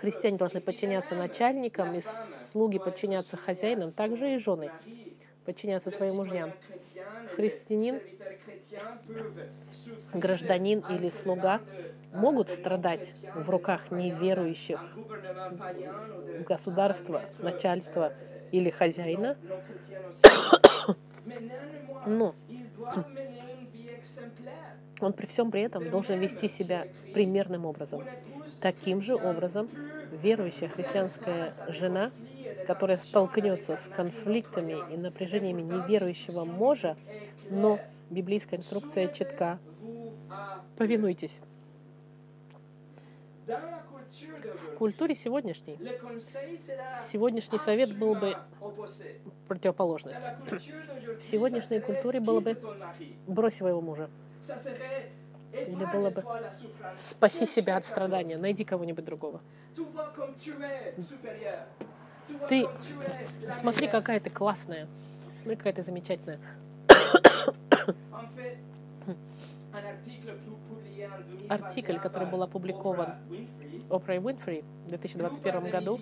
Христиане 0.00 0.36
должны 0.36 0.60
подчиняться 0.60 1.14
начальникам, 1.14 1.94
и 1.94 2.02
слуги 2.02 2.78
подчиняться 2.78 3.36
хозяинам, 3.36 3.92
также 3.92 4.34
и 4.34 4.38
жены 4.38 4.70
подчиняться 5.44 5.90
своим 5.90 6.16
мужьям. 6.16 6.52
Христианин, 7.36 8.00
гражданин 10.12 10.84
или 10.90 11.08
слуга 11.08 11.60
могут 12.12 12.48
страдать 12.50 13.12
в 13.34 13.48
руках 13.50 13.90
неверующих 13.90 14.80
государства, 16.46 17.22
начальства 17.38 18.12
или 18.50 18.70
хозяина, 18.70 19.36
но 22.06 22.34
он 25.00 25.12
при 25.12 25.26
всем 25.26 25.50
при 25.50 25.62
этом 25.62 25.90
должен 25.90 26.18
вести 26.18 26.48
себя 26.48 26.86
примерным 27.14 27.66
образом. 27.66 28.02
Таким 28.60 29.00
же 29.00 29.14
образом 29.14 29.68
верующая 30.22 30.68
христианская 30.68 31.50
жена, 31.68 32.10
которая 32.66 32.96
столкнется 32.96 33.76
с 33.76 33.88
конфликтами 33.88 34.76
и 34.92 34.96
напряжениями 34.96 35.62
неверующего 35.62 36.44
мужа, 36.44 36.96
но 37.50 37.78
библейская 38.10 38.56
инструкция 38.56 39.08
четка. 39.08 39.58
Повинуйтесь. 40.76 41.40
В 43.48 44.74
культуре 44.76 45.14
сегодняшней 45.14 45.78
сегодняшний 47.10 47.58
совет 47.58 47.96
был 47.96 48.14
бы 48.14 48.36
противоположность. 49.46 50.22
В 50.50 51.22
сегодняшней 51.22 51.80
культуре 51.80 52.20
было 52.20 52.40
бы 52.40 52.56
брось 53.26 53.54
своего 53.56 53.80
мужа. 53.80 54.10
Или 55.52 55.84
было 55.86 56.10
бы 56.10 56.24
спаси 56.96 57.46
себя 57.46 57.76
от 57.76 57.84
страдания, 57.84 58.36
найди 58.36 58.64
кого-нибудь 58.64 59.04
другого. 59.04 59.40
Ты 62.48 62.68
смотри, 63.52 63.88
какая 63.88 64.20
ты 64.20 64.28
классная, 64.28 64.86
смотри, 65.40 65.56
какая 65.56 65.72
ты 65.72 65.82
замечательная. 65.82 66.38
Артикль, 71.48 71.98
который 71.98 72.28
был 72.28 72.42
опубликован 72.42 73.14
Опрой 73.90 74.18
Уинфри 74.18 74.64
в 74.84 74.88
2021 74.88 75.70
году, 75.70 75.98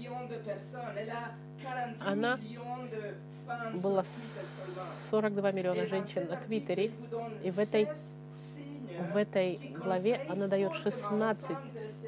она 2.01 2.39
была 3.83 4.05
42 5.11 5.53
миллиона 5.53 5.87
женщин 5.87 6.29
на 6.29 6.37
Твиттере, 6.37 6.93
и 7.45 7.51
в 7.51 7.59
этой 7.59 7.89
в 9.13 9.17
этой 9.17 9.75
главе 9.83 10.21
она 10.29 10.47
дает 10.47 10.75
16 10.75 11.57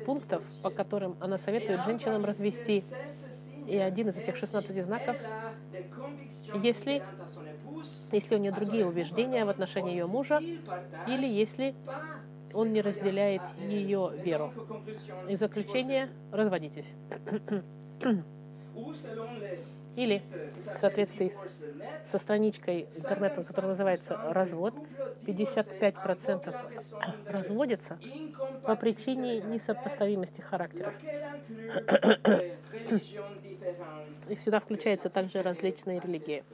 пунктов, 0.07 0.42
по 0.62 0.71
которым 0.71 1.16
она 1.21 1.38
советует 1.38 1.85
женщинам 1.85 2.25
развести. 2.25 2.83
И 3.66 3.76
один 3.76 4.09
из 4.09 4.16
этих 4.16 4.37
16 4.37 4.85
знаков, 4.85 5.16
если, 6.62 7.02
если 8.12 8.35
у 8.35 8.38
нее 8.38 8.52
другие 8.52 8.87
убеждения 8.87 9.45
в 9.45 9.50
отношении 9.50 9.92
ее 9.92 10.07
мужа, 10.07 10.38
или 10.38 11.26
если 11.26 11.75
он 12.55 12.73
не 12.73 12.81
разделяет 12.81 13.43
ее 13.59 14.12
веру. 14.25 14.52
И 15.28 15.37
заключение— 15.37 16.11
разводитесь. 16.33 16.87
Или 19.97 20.23
в 20.57 20.78
соответствии 20.78 21.28
с, 21.28 21.50
со 22.05 22.19
страничкой 22.19 22.83
интернета, 22.83 23.43
которая 23.43 23.71
называется 23.71 24.17
«Развод», 24.33 24.75
55% 25.23 26.55
разводятся 27.26 27.99
по 28.64 28.76
причине 28.76 29.40
несопоставимости 29.40 30.40
характеров. 30.40 30.95
И 34.28 34.35
сюда 34.37 34.61
включаются 34.61 35.11
также 35.11 35.43
различные 35.43 36.00
религии, 36.00 36.45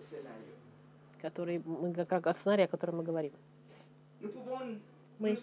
которые 1.20 1.60
мы, 1.64 1.92
как 1.92 2.34
сценарий, 2.36 2.64
о 2.64 2.68
котором 2.68 2.98
мы 2.98 3.02
говорим. 3.04 3.32
Мы 5.18 5.36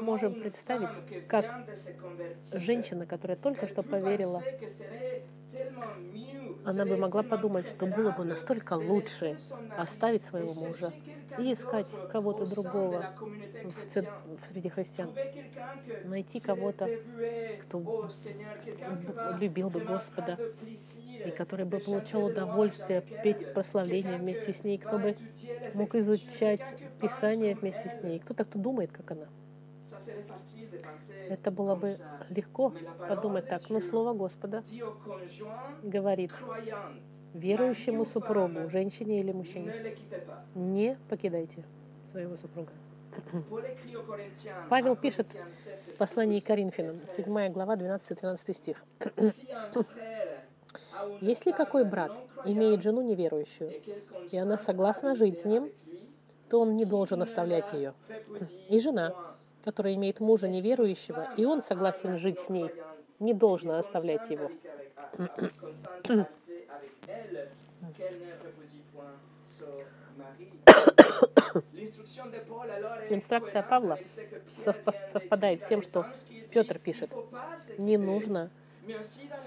можем 0.00 0.34
представить, 0.34 0.90
как 1.28 1.46
женщина, 2.52 3.06
которая 3.06 3.36
только 3.36 3.66
что 3.68 3.82
поверила, 3.82 4.42
она 6.64 6.84
бы 6.84 6.96
могла 6.96 7.22
подумать, 7.22 7.66
что 7.68 7.86
было 7.86 8.10
бы 8.12 8.24
настолько 8.24 8.74
лучше 8.74 9.36
оставить 9.76 10.24
своего 10.24 10.54
мужа 10.54 10.92
и 11.38 11.52
искать 11.52 11.88
кого-то 12.10 12.46
другого 12.46 13.14
в, 13.64 13.86
в 13.86 14.46
среди 14.46 14.68
христиан. 14.68 15.12
Найти 16.04 16.40
кого-то, 16.40 16.88
кто 17.62 18.08
любил 19.38 19.70
бы 19.70 19.80
Господа 19.80 20.38
и 21.24 21.30
который 21.30 21.66
бы 21.66 21.78
получал 21.78 22.24
удовольствие 22.24 23.02
петь 23.22 23.52
прославление 23.52 24.18
вместе 24.18 24.52
с 24.52 24.64
ней, 24.64 24.78
кто 24.78 24.98
бы 24.98 25.16
мог 25.74 25.94
изучать 25.94 26.62
Писание 27.00 27.54
вместе 27.54 27.88
с 27.88 28.02
ней. 28.02 28.18
Кто-то, 28.18 28.44
кто 28.44 28.58
думает, 28.58 28.92
как 28.92 29.12
она. 29.12 29.26
Это 31.28 31.50
было 31.50 31.74
бы 31.74 31.94
легко 32.30 32.74
подумать 33.08 33.48
так, 33.48 33.68
но 33.70 33.80
Слово 33.80 34.12
Господа 34.12 34.64
говорит 35.82 36.32
верующему 37.34 38.04
супругу, 38.04 38.68
женщине 38.68 39.20
или 39.20 39.32
мужчине, 39.32 39.96
не 40.54 40.98
покидайте 41.08 41.64
своего 42.10 42.36
супруга. 42.36 42.72
Павел 44.68 44.96
пишет 44.96 45.26
в 45.94 45.96
послании 45.96 46.40
Коринфянам, 46.40 47.06
7 47.06 47.52
глава, 47.52 47.76
12-13 47.76 48.52
стих. 48.52 48.84
Если 51.20 51.52
какой 51.52 51.84
брат 51.84 52.18
имеет 52.44 52.82
жену 52.82 53.02
неверующую, 53.02 53.82
и 54.30 54.36
она 54.38 54.56
согласна 54.56 55.14
жить 55.14 55.38
с 55.38 55.44
ним, 55.44 55.70
то 56.48 56.60
он 56.60 56.76
не 56.76 56.84
должен 56.84 57.22
оставлять 57.22 57.72
ее. 57.72 57.94
И 58.68 58.78
жена, 58.78 59.14
которая 59.64 59.94
имеет 59.94 60.20
мужа 60.20 60.48
неверующего, 60.48 61.28
и 61.36 61.44
он 61.44 61.60
согласен 61.62 62.16
жить 62.16 62.38
с 62.38 62.48
ней, 62.48 62.70
не 63.20 63.34
должна 63.34 63.78
оставлять 63.78 64.30
его. 64.30 64.50
Инструкция 73.10 73.62
Павла 73.62 73.98
совпадает 74.52 75.60
с 75.60 75.66
тем, 75.66 75.82
что 75.82 76.06
Петр 76.50 76.78
пишет. 76.78 77.14
Не 77.78 77.98
нужно 77.98 78.50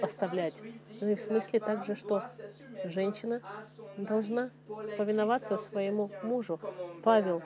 оставлять. 0.01 0.61
Ну 1.01 1.09
и 1.09 1.15
в 1.15 1.21
смысле 1.21 1.59
также, 1.59 1.95
что 1.95 2.23
женщина 2.85 3.41
должна 3.97 4.51
повиноваться 4.97 5.57
своему 5.57 6.11
мужу. 6.23 6.59
Павел 7.03 7.41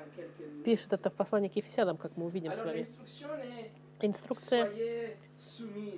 пишет 0.63 0.93
это 0.93 1.09
в 1.09 1.13
послании 1.13 1.49
к 1.49 1.55
Ефесянам, 1.55 1.97
как 1.97 2.15
мы 2.17 2.25
увидим 2.25 2.53
с 2.53 2.59
вами. 2.59 2.85
Инструкция 4.01 4.71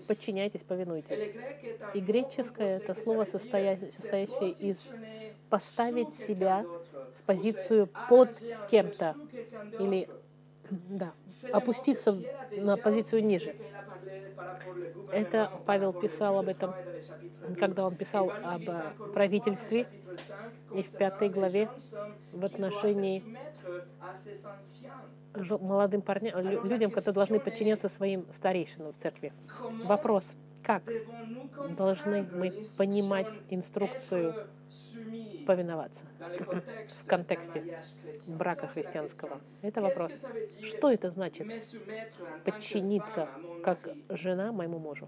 «подчиняйтесь, 0.07 0.63
повинуйтесь». 0.63 1.31
И 1.93 1.99
греческое— 1.99 2.77
это 2.79 2.93
слово, 2.93 3.25
состоящее 3.25 4.49
из 4.49 4.91
«поставить 5.49 6.13
себя 6.13 6.65
в 7.15 7.23
позицию 7.23 7.89
под 8.09 8.29
кем-то» 8.69 9.15
или 9.79 10.09
да, 10.69 11.13
опуститься 11.51 12.17
на 12.57 12.77
позицию 12.77 13.23
ниже. 13.23 13.55
Это 15.11 15.51
Павел 15.65 15.93
писал 15.93 16.39
об 16.39 16.47
этом, 16.47 16.73
когда 17.59 17.85
он 17.85 17.95
писал 17.95 18.31
об 18.43 18.63
правительстве, 19.13 19.87
и 20.73 20.83
в 20.83 20.89
пятой 20.91 21.29
главе 21.29 21.69
в 22.31 22.45
отношении 22.45 23.23
молодым 25.33 26.01
парням, 26.01 26.39
людям, 26.65 26.91
которые 26.91 27.15
должны 27.15 27.39
подчиняться 27.39 27.87
своим 27.89 28.25
старейшинам 28.33 28.93
в 28.93 28.97
церкви. 28.97 29.33
Вопрос, 29.83 30.35
как 30.63 30.83
должны 31.77 32.23
мы 32.23 32.65
понимать 32.77 33.39
инструкцию 33.49 34.47
повиноваться 35.45 36.05
в 36.89 37.05
контексте 37.05 37.79
брака 38.27 38.67
христианского? 38.67 39.41
Это 39.61 39.81
вопрос. 39.81 40.11
Что 40.61 40.91
это 40.91 41.09
значит 41.09 41.47
подчиниться 42.43 43.27
как 43.63 43.89
жена 44.09 44.51
моему 44.51 44.79
мужу? 44.79 45.07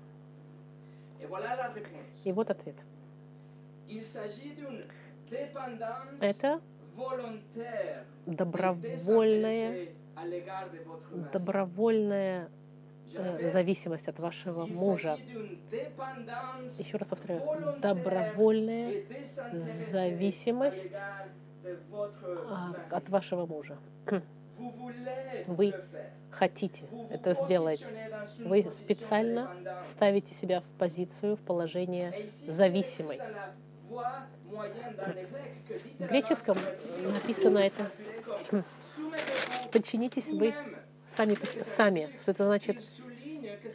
И 2.23 2.31
вот 2.31 2.49
ответ. 2.49 2.75
Это 6.19 6.62
добровольная, 8.25 9.89
добровольная 11.32 12.49
э, 13.13 13.47
зависимость 13.47 14.08
от 14.08 14.19
вашего 14.19 14.65
мужа. 14.65 15.17
Еще 16.80 16.97
раз 16.97 17.08
повторяю, 17.08 17.76
добровольная 17.80 19.04
зависимость 19.91 20.95
от 22.89 23.10
вашего 23.10 23.45
мужа. 23.45 23.78
Вы 25.47 25.73
хотите 26.32 26.84
это 27.10 27.34
сделать. 27.34 27.84
Вы 28.39 28.69
специально 28.71 29.52
ставите 29.84 30.34
себя 30.34 30.62
в 30.62 30.65
позицию, 30.78 31.36
в 31.36 31.41
положение 31.41 32.28
зависимой. 32.47 33.19
В 35.99 36.08
греческом 36.08 36.58
написано 37.13 37.60
это. 37.60 37.89
Подчинитесь 39.71 40.29
вы 40.29 40.53
сами, 41.07 41.37
сами. 41.63 42.09
Что 42.21 42.31
это 42.31 42.45
значит? 42.45 42.83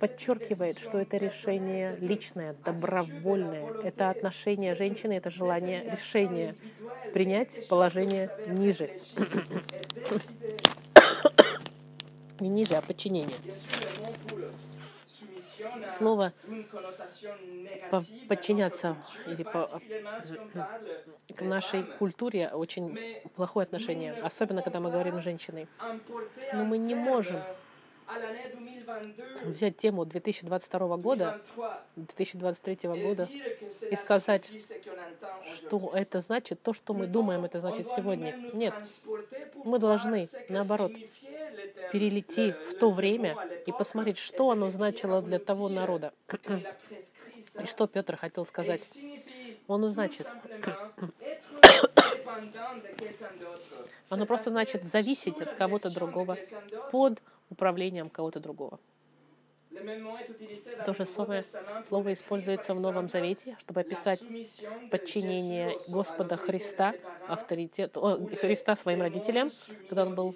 Подчеркивает, 0.01 0.79
что 0.79 0.99
это 0.99 1.17
решение 1.17 1.97
личное, 2.01 2.55
добровольное. 2.65 3.73
Это 3.83 4.11
отношение 4.11 4.75
женщины, 4.75 5.15
это 5.15 5.31
желание, 5.31 5.85
решение 5.91 6.55
принять 7.13 7.67
положение 7.69 8.31
ниже. 8.47 8.91
Не 12.41 12.49
ниже, 12.49 12.75
а 12.75 12.83
подчинение. 12.83 13.37
Слово 15.87 16.33
по 17.91 18.03
подчиняться 18.29 18.97
или 19.27 19.43
по 19.43 19.69
к 21.37 21.43
нашей 21.43 21.83
культуре 21.85 22.49
очень 22.49 22.99
плохое 23.37 23.65
отношение, 23.65 24.15
особенно 24.15 24.63
когда 24.63 24.81
мы 24.81 24.91
говорим 24.91 25.21
с 25.21 25.25
женщиной. 25.25 25.69
Но 26.53 26.65
мы 26.65 26.79
не 26.79 26.95
можем 26.95 27.43
взять 29.45 29.77
тему 29.77 30.05
2022 30.05 30.97
года, 30.97 31.41
2023 31.97 32.89
года 33.03 33.29
и 33.91 33.97
сказать, 33.97 34.51
что 35.45 35.93
это 35.95 36.21
значит, 36.21 36.63
то, 36.63 36.73
что 36.73 36.95
мы 36.95 37.07
думаем, 37.07 37.45
это 37.45 37.61
значит 37.61 37.87
сегодня. 37.87 38.37
Нет, 38.55 38.75
мы 39.65 39.79
должны, 39.79 40.27
наоборот, 40.49 40.93
перелети 41.93 42.53
в 42.53 42.75
то 42.75 42.91
время 42.91 43.37
и 43.67 43.73
посмотреть, 43.73 44.19
что 44.19 44.51
оно 44.51 44.71
значило 44.71 45.23
для 45.23 45.39
того 45.39 45.69
народа. 45.69 46.13
И 47.63 47.67
что 47.67 47.87
Петр 47.87 48.17
хотел 48.17 48.45
сказать? 48.47 48.99
Он 49.67 49.87
значит, 49.89 50.27
оно 54.11 54.27
просто 54.27 54.51
значит 54.51 54.85
зависеть 54.85 55.41
от 55.41 55.55
кого-то 55.55 55.91
другого 55.91 56.37
под 56.91 57.23
управлением 57.51 58.09
кого-то 58.09 58.41
другого. 58.41 58.79
То 60.85 60.95
же 60.95 61.07
самое 61.07 61.45
слово 61.89 62.13
используется 62.13 62.75
в 62.75 62.81
Новом 62.81 63.09
Завете, 63.09 63.57
чтобы 63.61 63.81
описать 63.81 64.21
подчинение 64.91 65.79
Господа 65.89 66.37
Христа, 66.37 66.95
авторитет, 67.29 67.97
о, 67.97 68.27
Христа 68.37 68.77
своим 68.77 69.03
родителям, 69.03 69.51
когда 69.89 70.07
он 70.07 70.15
был 70.15 70.35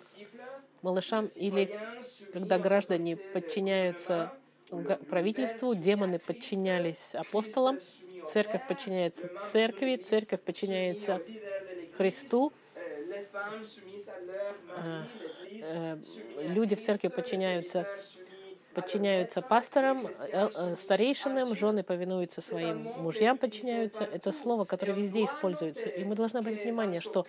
малышам, 0.82 1.26
или 1.36 1.78
когда 2.32 2.58
граждане 2.58 3.16
подчиняются 3.16 4.32
правительству, 5.08 5.74
демоны 5.74 6.18
подчинялись 6.18 7.14
апостолам, 7.14 7.78
церковь 8.26 8.66
подчиняется 8.66 9.28
церкви, 9.36 9.96
церковь 9.96 10.40
подчиняется 10.40 11.20
Христу, 11.96 12.52
а, 14.76 15.04
э, 15.50 15.96
люди 16.48 16.74
в 16.74 16.80
церкви 16.80 17.08
подчиняются 17.08 17.86
подчиняются 18.74 19.42
пасторам, 19.42 20.06
э, 20.06 20.48
э, 20.54 20.76
старейшинам, 20.76 21.54
жены 21.54 21.82
повинуются 21.82 22.40
своим 22.40 22.84
мужьям, 23.02 23.36
подчиняются. 23.36 24.04
Это 24.04 24.32
слово, 24.32 24.64
которое 24.64 24.94
везде 24.94 25.24
используется. 25.24 25.88
И 25.88 26.04
мы 26.04 26.14
должны 26.14 26.38
обратить 26.38 26.64
внимание, 26.64 27.00
что 27.00 27.26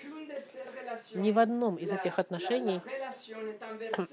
ни 1.15 1.31
в 1.31 1.39
одном 1.39 1.75
из 1.75 1.91
этих 1.91 2.19
отношений, 2.19 2.81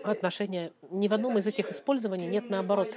отношения, 0.02 0.72
ни 0.90 1.08
в 1.08 1.14
одном 1.14 1.38
из 1.38 1.46
этих 1.46 1.70
использований 1.70 2.26
нет 2.26 2.50
наоборот. 2.50 2.96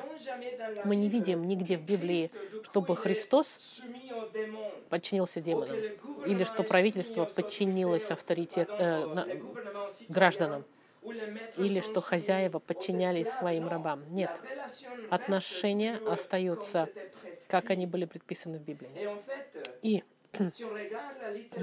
Мы 0.85 0.95
не 0.95 1.09
видим 1.09 1.45
нигде 1.45 1.77
в 1.77 1.85
Библии, 1.85 2.29
чтобы 2.63 2.95
Христос 2.95 3.81
подчинился 4.89 5.41
демонам, 5.41 5.77
или 6.25 6.43
что 6.43 6.63
правительство 6.63 7.25
подчинилось 7.25 8.11
авторитет, 8.11 8.69
э, 8.69 9.05
на, 9.05 9.27
гражданам, 10.09 10.65
или 11.57 11.81
что 11.81 12.01
хозяева 12.01 12.59
подчинялись 12.59 13.29
своим 13.29 13.67
рабам. 13.67 14.03
Нет. 14.09 14.31
Отношения 15.09 15.99
остаются, 16.07 16.89
как 17.47 17.69
они 17.69 17.85
были 17.85 18.05
предписаны 18.05 18.59
в 18.59 18.61
Библии. 18.61 18.89
И 19.81 20.03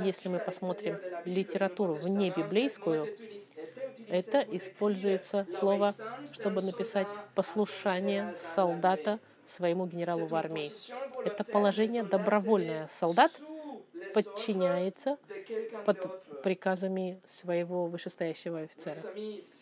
если 0.05 0.29
мы 0.29 0.39
посмотрим 0.39 0.99
литературу 1.25 1.95
вне 1.95 2.31
библейскую, 2.31 3.09
это 4.09 4.41
используется 4.51 5.47
слово, 5.59 5.95
чтобы 6.33 6.63
написать 6.63 7.09
послушание 7.35 8.35
солдата 8.37 9.19
своему 9.45 9.87
генералу 9.87 10.27
в 10.27 10.35
армии. 10.35 10.73
Это 11.25 11.45
положение 11.45 12.03
добровольное. 12.03 12.87
Солдат 12.89 13.33
подчиняется 14.15 15.17
под 15.85 16.43
приказами 16.43 17.21
своего 17.29 17.87
вышестоящего 17.87 18.61
офицера. 18.61 18.99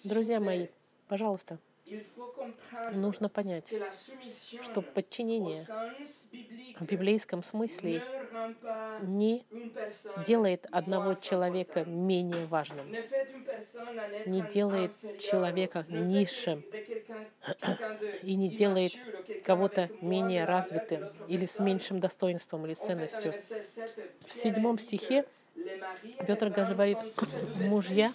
Друзья 0.04 0.40
мои, 0.40 0.68
пожалуйста, 1.08 1.58
нужно 2.92 3.28
понять, 3.28 3.72
что 4.62 4.82
подчинение 4.82 5.64
в 6.78 6.84
библейском 6.84 7.42
смысле 7.42 8.02
не 8.98 9.44
делает 10.16 10.66
одного 10.70 11.14
человека 11.14 11.84
менее 11.84 12.46
важным, 12.46 12.86
не 14.24 14.42
делает 14.42 14.92
человека 15.16 15.86
низшим 15.90 16.64
и 18.22 18.34
не 18.34 18.50
делает 18.50 18.92
кого-то 19.42 19.90
менее 20.00 20.44
развитым 20.44 21.10
или 21.26 21.46
с 21.46 21.58
меньшим 21.58 22.00
достоинством 22.00 22.66
или 22.66 22.74
ценностью. 22.74 23.34
В 24.26 24.32
седьмом 24.32 24.78
стихе 24.78 25.24
Петр 26.26 26.50
говорит, 26.50 26.98
мужья 27.54 28.12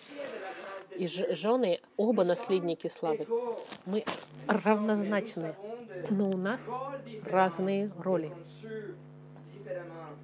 и 0.96 1.08
жены 1.08 1.82
оба 1.98 2.24
наследники 2.24 2.88
славы. 2.88 3.28
Мы 3.86 4.06
равнозначны, 4.48 5.56
но 6.10 6.30
у 6.30 6.38
нас 6.38 6.76
разные 7.24 7.92
роли. 7.98 8.32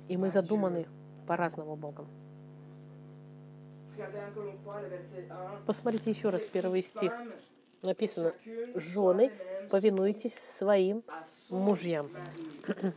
И 0.09 0.17
мы 0.17 0.31
задуманы 0.31 0.87
по-разному 1.27 1.75
Богом. 1.75 2.07
Посмотрите 5.67 6.09
еще 6.09 6.29
раз 6.29 6.47
первый 6.47 6.81
стих. 6.81 7.13
Написано, 7.83 8.33
жены, 8.75 9.31
повинуйтесь 9.69 10.33
своим 10.33 11.03
мужьям. 11.51 12.09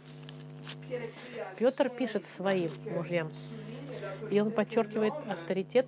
Петр 1.58 1.90
пишет 1.90 2.24
своим 2.24 2.72
мужьям. 2.90 3.30
И 4.30 4.40
он 4.40 4.50
подчеркивает 4.50 5.12
авторитет 5.28 5.86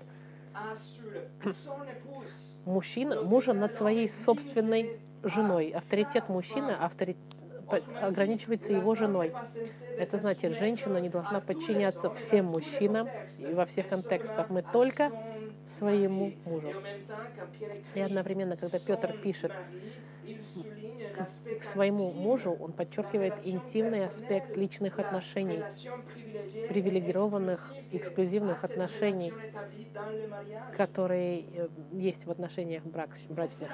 мужчина, 2.66 3.22
мужа 3.22 3.54
над 3.54 3.74
своей 3.74 4.08
собственной 4.10 5.00
женой. 5.22 5.70
Авторитет 5.70 6.28
мужчины 6.28 6.72
авторитет, 6.72 7.22
ограничивается 8.00 8.72
его 8.72 8.94
женой. 8.94 9.32
Это 9.98 10.18
значит, 10.18 10.56
женщина 10.58 10.98
не 10.98 11.08
должна 11.08 11.40
подчиняться 11.40 12.10
всем 12.10 12.46
мужчинам 12.46 13.08
и 13.38 13.52
во 13.52 13.66
всех 13.66 13.88
контекстах. 13.88 14.50
Мы 14.50 14.62
только 14.62 15.10
своему 15.66 16.32
мужу. 16.44 16.72
И 17.94 18.00
одновременно, 18.00 18.56
когда 18.56 18.78
Петр 18.78 19.12
пишет 19.12 19.52
к 21.58 21.62
своему 21.62 22.12
мужу, 22.12 22.56
он 22.58 22.72
подчеркивает 22.72 23.34
интимный 23.44 24.06
аспект 24.06 24.56
личных 24.56 24.98
отношений, 24.98 25.62
привилегированных, 26.68 27.74
эксклюзивных 27.92 28.64
отношений, 28.64 29.32
которые 30.76 31.40
э, 31.40 31.68
есть 31.92 32.26
в 32.26 32.30
отношениях 32.30 32.82
брачных. 32.84 33.70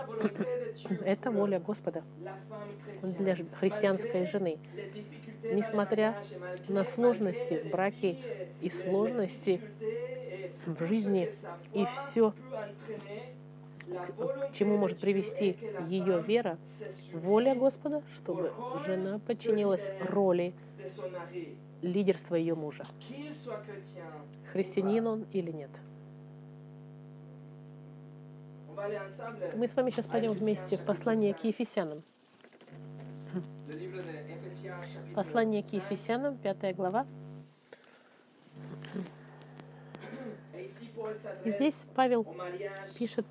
Это 1.05 1.31
воля 1.31 1.59
Господа 1.61 2.03
для 3.03 3.37
христианской 3.59 4.27
жены. 4.27 4.59
Несмотря 5.43 6.23
на 6.69 6.85
сложности 6.85 7.63
в 7.65 7.71
браке 7.71 8.19
и 8.61 8.69
сложности 8.69 9.61
в 10.67 10.85
жизни 10.87 11.31
и 11.73 11.87
все, 11.97 12.35
к 13.91 14.53
чему 14.53 14.77
может 14.77 14.99
привести 14.99 15.57
ее 15.89 16.23
вера, 16.23 16.59
воля 17.13 17.55
Господа, 17.55 18.03
чтобы 18.15 18.53
жена 18.87 19.19
подчинилась 19.19 19.91
роли 20.09 20.55
лидерства 21.83 22.35
ее 22.35 22.55
мужа. 22.55 22.87
Христианин 24.53 25.07
он 25.07 25.27
или 25.33 25.51
нет. 25.51 25.71
Мы 29.57 29.69
с 29.69 29.75
вами 29.75 29.91
сейчас 29.91 30.07
пойдем 30.07 30.33
вместе 30.33 30.77
в 30.77 30.81
послание 30.81 31.35
к 31.35 31.45
Ефесянам. 31.45 32.03
Послание 35.15 35.63
к 35.63 35.73
Ефесянам, 35.73 36.39
пятая 36.39 36.73
глава. 36.73 37.07
Здесь 41.45 41.87
Павел 41.95 42.27
пишет 42.99 43.27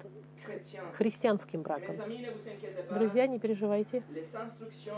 христианским 0.93 1.62
браком. 1.62 1.95
Друзья, 2.91 3.27
не 3.27 3.39
переживайте. 3.39 4.03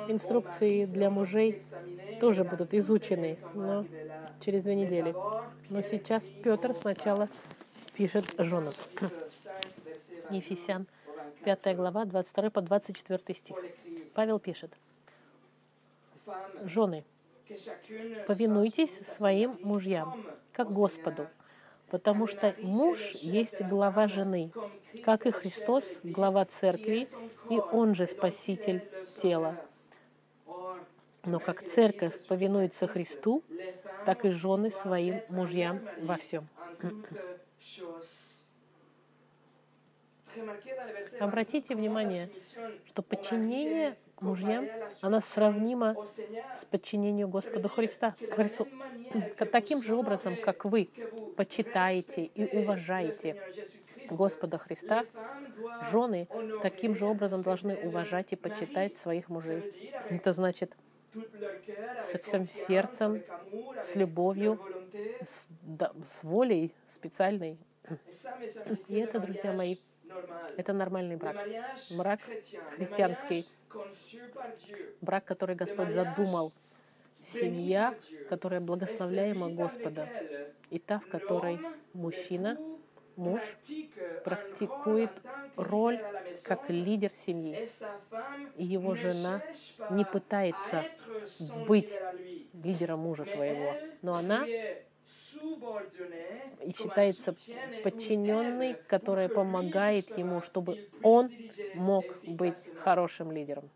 Инструкции 0.07 0.85
для 0.85 1.09
мужей 1.09 1.61
тоже 2.19 2.43
будут 2.43 2.73
изучены, 2.73 3.37
но 3.53 3.85
через 4.39 4.63
две 4.63 4.75
недели. 4.75 5.13
Но 5.69 5.81
сейчас 5.81 6.29
Петр 6.43 6.73
сначала 6.73 7.29
пишет 7.93 8.25
женам. 8.37 8.73
Ефесян, 10.29 10.87
5 11.43 11.75
глава, 11.75 12.05
22 12.05 12.49
по 12.49 12.61
24 12.61 13.37
стих. 13.37 13.57
Павел 14.13 14.39
пишет. 14.39 14.71
Жены, 16.63 17.03
повинуйтесь 18.27 19.05
своим 19.05 19.57
мужьям, 19.61 20.25
как 20.53 20.71
Господу, 20.71 21.27
потому 21.91 22.25
что 22.25 22.55
муж 22.61 23.11
есть 23.15 23.61
глава 23.61 24.07
жены, 24.07 24.51
как 25.03 25.25
и 25.25 25.31
Христос, 25.31 25.99
глава 26.03 26.45
церкви, 26.45 27.05
и 27.49 27.59
он 27.59 27.95
же 27.95 28.07
спаситель 28.07 28.81
тела. 29.21 29.57
Но 31.25 31.39
как 31.39 31.63
церковь 31.63 32.17
повинуется 32.27 32.87
Христу, 32.87 33.43
так 34.05 34.23
и 34.25 34.29
жены 34.29 34.71
своим 34.71 35.21
мужьям 35.27 35.81
во 36.01 36.15
всем. 36.15 36.47
Обратите 41.19 41.75
внимание, 41.75 42.29
что 42.87 43.01
подчинение 43.01 43.97
мужьям, 44.21 44.67
оно 45.01 45.19
сравнимо 45.19 45.95
с 46.57 46.65
подчинением 46.65 47.29
Господу 47.29 47.69
Христа, 47.69 48.15
Христу. 48.31 48.67
Таким 49.51 49.81
же 49.81 49.95
образом, 49.95 50.35
как 50.35 50.65
вы 50.65 50.89
почитаете 51.35 52.25
и 52.25 52.57
уважаете 52.57 53.41
Господа 54.09 54.57
Христа, 54.57 55.05
жены 55.91 56.27
таким 56.61 56.95
же 56.95 57.05
образом 57.05 57.43
должны 57.43 57.75
уважать 57.75 58.33
и 58.33 58.35
почитать 58.35 58.95
своих 58.95 59.29
мужей. 59.29 59.73
Это 60.09 60.33
значит 60.33 60.75
со 61.99 62.17
всем 62.19 62.47
сердцем, 62.47 63.21
с 63.83 63.95
любовью, 63.95 64.59
с, 65.21 65.47
да, 65.61 65.91
с 66.03 66.23
волей 66.23 66.73
специальной. 66.87 67.57
И 68.87 68.95
это, 68.95 69.19
друзья 69.19 69.51
мои, 69.51 69.77
это 70.57 70.73
нормальный 70.73 71.17
брак. 71.17 71.35
Брак 71.91 72.19
христианский. 72.75 73.45
Брак, 75.01 75.25
который 75.25 75.55
Господь 75.55 75.91
задумал. 75.91 76.51
Семья, 77.23 77.95
которая 78.29 78.61
благословляема 78.61 79.49
Господа. 79.49 80.09
И 80.69 80.79
та, 80.79 80.99
в 80.99 81.07
которой 81.07 81.59
мужчина, 81.93 82.57
муж 83.15 83.41
практикует 84.23 85.11
роль 85.55 86.01
как 86.43 86.69
лидер 86.69 87.11
семьи. 87.13 87.67
И 88.57 88.65
его 88.65 88.95
жена 88.95 89.41
не 89.91 90.05
пытается 90.05 90.85
быть 91.67 91.93
лидером 92.53 92.99
мужа 92.99 93.25
своего, 93.25 93.75
но 94.01 94.15
она 94.15 94.45
и 96.63 96.73
считается 96.73 97.35
подчиненной, 97.83 98.75
которая 98.87 99.29
помогает 99.29 100.17
ему, 100.17 100.41
чтобы 100.41 100.87
он 101.01 101.31
мог 101.73 102.05
быть 102.23 102.69
хорошим 102.79 103.31
лидером. 103.31 103.69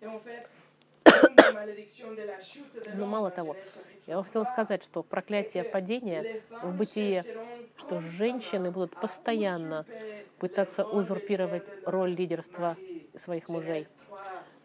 Но 2.94 3.06
мало 3.06 3.30
того, 3.30 3.56
я 4.06 4.16
вам 4.16 4.24
хотела 4.24 4.44
сказать, 4.44 4.82
что 4.82 5.02
проклятие 5.02 5.64
падения 5.64 6.42
в 6.62 6.76
бытие, 6.76 7.24
что 7.76 8.00
женщины 8.00 8.70
будут 8.70 8.92
постоянно 8.92 9.86
пытаться 10.38 10.84
узурпировать 10.84 11.66
роль 11.84 12.14
лидерства 12.14 12.76
своих 13.16 13.48
мужей. 13.48 13.86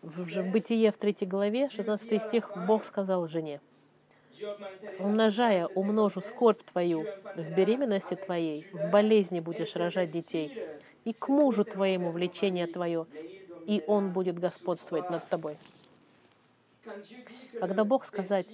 В 0.01 0.51
бытие 0.51 0.91
в 0.91 0.97
третьей 0.97 1.27
главе, 1.27 1.69
16 1.69 2.23
стих, 2.23 2.51
Бог 2.67 2.85
сказал 2.85 3.27
жене, 3.27 3.59
умножая, 4.99 5.67
умножу 5.67 6.21
скорбь 6.21 6.61
твою, 6.71 7.05
в 7.35 7.51
беременности 7.51 8.15
твоей, 8.15 8.67
в 8.71 8.91
болезни 8.91 9.39
будешь 9.39 9.75
рожать 9.75 10.11
детей, 10.11 10.51
и 11.05 11.13
к 11.13 11.27
мужу 11.29 11.63
твоему 11.63 12.11
влечение 12.11 12.67
твое, 12.67 13.05
и 13.65 13.83
он 13.87 14.11
будет 14.11 14.39
господствовать 14.39 15.09
над 15.09 15.27
тобой. 15.27 15.57
Когда 17.59 17.83
Бог 17.83 18.05
сказать 18.05 18.47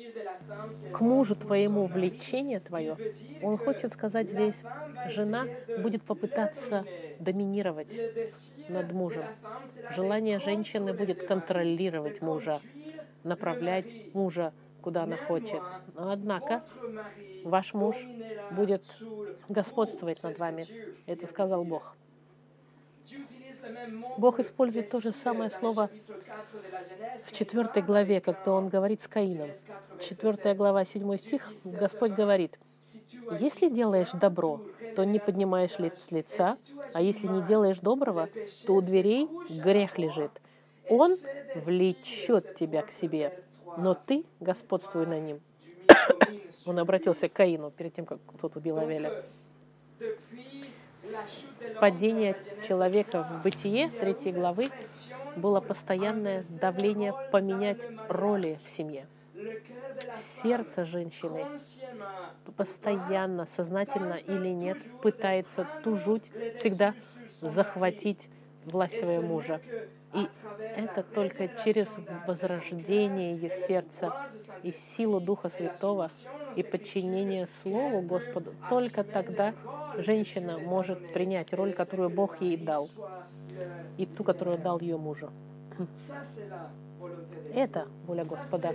к 0.92 1.02
мужу 1.02 1.36
твоему 1.36 1.86
влечение 1.86 2.60
твое, 2.60 2.98
Он 3.42 3.58
хочет 3.58 3.94
сказать 3.94 4.30
здесь, 4.30 4.64
жена 5.08 5.48
будет 5.78 6.04
попытаться 6.04 6.86
доминировать 7.20 7.94
над 8.68 8.92
мужем. 8.92 9.26
Желание 9.92 10.40
женщины 10.40 10.94
будет 10.94 11.24
контролировать 11.24 12.22
мужа, 12.22 12.60
направлять 13.24 13.94
мужа 14.14 14.54
куда 14.86 15.04
она 15.04 15.18
хочет. 15.18 15.62
Однако 15.96 16.64
ваш 17.44 17.74
муж 17.74 17.96
будет 18.52 18.84
господствовать 19.50 20.22
над 20.22 20.38
вами. 20.38 20.68
Это 21.08 21.26
сказал 21.26 21.66
Бог. 21.66 21.96
Бог 24.18 24.40
использует 24.40 24.92
то 24.92 25.02
же 25.02 25.12
самое 25.12 25.50
слово 25.50 25.90
в 27.26 27.32
четвертой 27.32 27.82
главе, 27.82 28.22
когда 28.22 28.52
Он 28.52 28.70
говорит 28.70 29.02
с 29.02 29.08
Каином. 29.08 29.50
Четвертая 30.00 30.54
глава, 30.54 30.86
седьмой 30.86 31.18
стих, 31.18 31.52
Господь 31.64 32.12
говорит, 32.12 32.60
«Если 33.40 33.70
делаешь 33.70 34.12
добро, 34.14 34.62
то 34.96 35.04
не 35.04 35.18
поднимаешь 35.18 35.80
ли 35.80 35.92
с 35.98 36.12
лица, 36.12 36.58
а 36.94 37.02
если 37.02 37.26
не 37.26 37.42
делаешь 37.42 37.80
доброго, 37.80 38.30
то 38.68 38.76
у 38.76 38.82
дверей 38.82 39.28
грех 39.50 39.98
лежит. 39.98 40.32
Он 40.88 41.18
влечет 41.56 42.54
тебя 42.54 42.84
к 42.84 42.92
себе, 42.92 43.45
но 43.78 43.94
ты 43.94 44.26
господствуй 44.40 45.06
на 45.06 45.20
ним. 45.20 45.42
Он 46.66 46.80
обратился 46.80 47.30
к 47.30 47.34
Каину 47.34 47.72
перед 47.72 47.94
тем, 47.94 48.06
как 48.06 48.20
тот 48.40 48.56
убил 48.56 48.78
Авеля. 48.78 49.24
С 51.04 51.46
падения 51.80 52.36
человека 52.68 53.24
в 53.24 53.44
бытие 53.44 53.90
третьей 53.90 54.32
главы 54.32 54.70
было 55.36 55.62
постоянное 55.62 56.44
давление 56.60 57.14
поменять 57.32 57.88
роли 58.10 58.60
в 58.64 58.70
семье. 58.70 59.08
Сердце 60.14 60.86
женщины 60.86 61.46
постоянно, 62.58 63.46
сознательно 63.46 64.14
или 64.14 64.50
нет, 64.50 64.78
пытается 65.02 65.68
тужуть, 65.84 66.32
всегда 66.58 66.94
захватить 67.42 68.30
власть 68.66 69.00
своего 69.00 69.22
мужа. 69.22 69.62
И 70.16 70.28
это 70.76 71.04
только 71.04 71.50
через 71.50 71.98
возрождение 72.26 73.36
ее 73.36 73.50
сердца 73.50 74.14
и 74.64 74.72
силу 74.72 75.20
Духа 75.20 75.50
Святого 75.50 76.10
и 76.56 76.64
подчинение 76.64 77.48
Слову 77.48 78.02
Господу, 78.02 78.54
только 78.70 79.04
тогда 79.04 79.54
женщина 79.98 80.58
может 80.58 81.14
принять 81.14 81.54
роль, 81.54 81.74
которую 81.74 82.10
Бог 82.10 82.42
ей 82.42 82.58
дал, 82.58 82.90
и 83.98 84.06
ту, 84.06 84.24
которую 84.24 84.58
дал 84.58 84.80
ее 84.80 84.98
мужу. 84.98 85.30
Это 87.54 87.88
воля 88.08 88.24
Господа. 88.24 88.74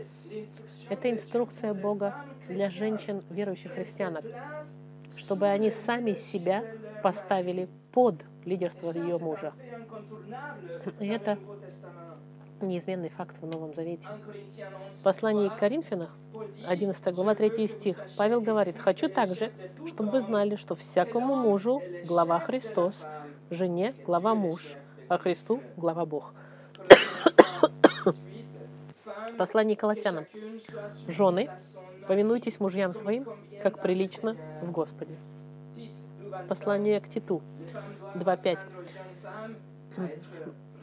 Это 0.88 1.10
инструкция 1.10 1.74
Бога 1.74 2.14
для 2.48 2.70
женщин, 2.70 3.22
верующих 3.30 3.72
христианок, 3.72 4.24
чтобы 5.16 5.46
они 5.46 5.70
сами 5.70 6.14
себя 6.14 6.62
поставили 7.02 7.68
под 7.92 8.24
лидерство 8.44 8.90
ее 8.90 9.18
мужа. 9.18 9.52
И 10.98 11.06
это 11.06 11.38
неизменный 12.60 13.08
факт 13.08 13.36
в 13.40 13.46
Новом 13.46 13.74
Завете. 13.74 14.08
В 14.92 15.02
послании 15.02 15.48
к 15.48 15.56
Коринфянах, 15.56 16.14
11 16.66 17.14
глава, 17.14 17.34
3 17.34 17.66
стих, 17.66 17.98
Павел 18.16 18.40
говорит, 18.40 18.76
«Хочу 18.76 19.08
также, 19.08 19.52
чтобы 19.88 20.10
вы 20.10 20.20
знали, 20.20 20.56
что 20.56 20.74
всякому 20.74 21.36
мужу 21.36 21.82
глава 22.04 22.38
Христос, 22.38 23.04
жене 23.50 23.94
глава 24.04 24.34
муж, 24.34 24.74
а 25.08 25.18
Христу 25.18 25.62
глава 25.76 26.04
Бог». 26.04 26.34
Послание 29.38 29.76
к 29.76 29.80
Колоссянам. 29.80 30.26
«Жены, 31.08 31.48
повинуйтесь 32.06 32.60
мужьям 32.60 32.92
своим, 32.92 33.26
как 33.62 33.80
прилично 33.80 34.36
в 34.60 34.70
Господе». 34.70 35.16
Послание 36.48 37.00
к 37.00 37.08
Титу 37.08 37.42
2.5 38.14 38.58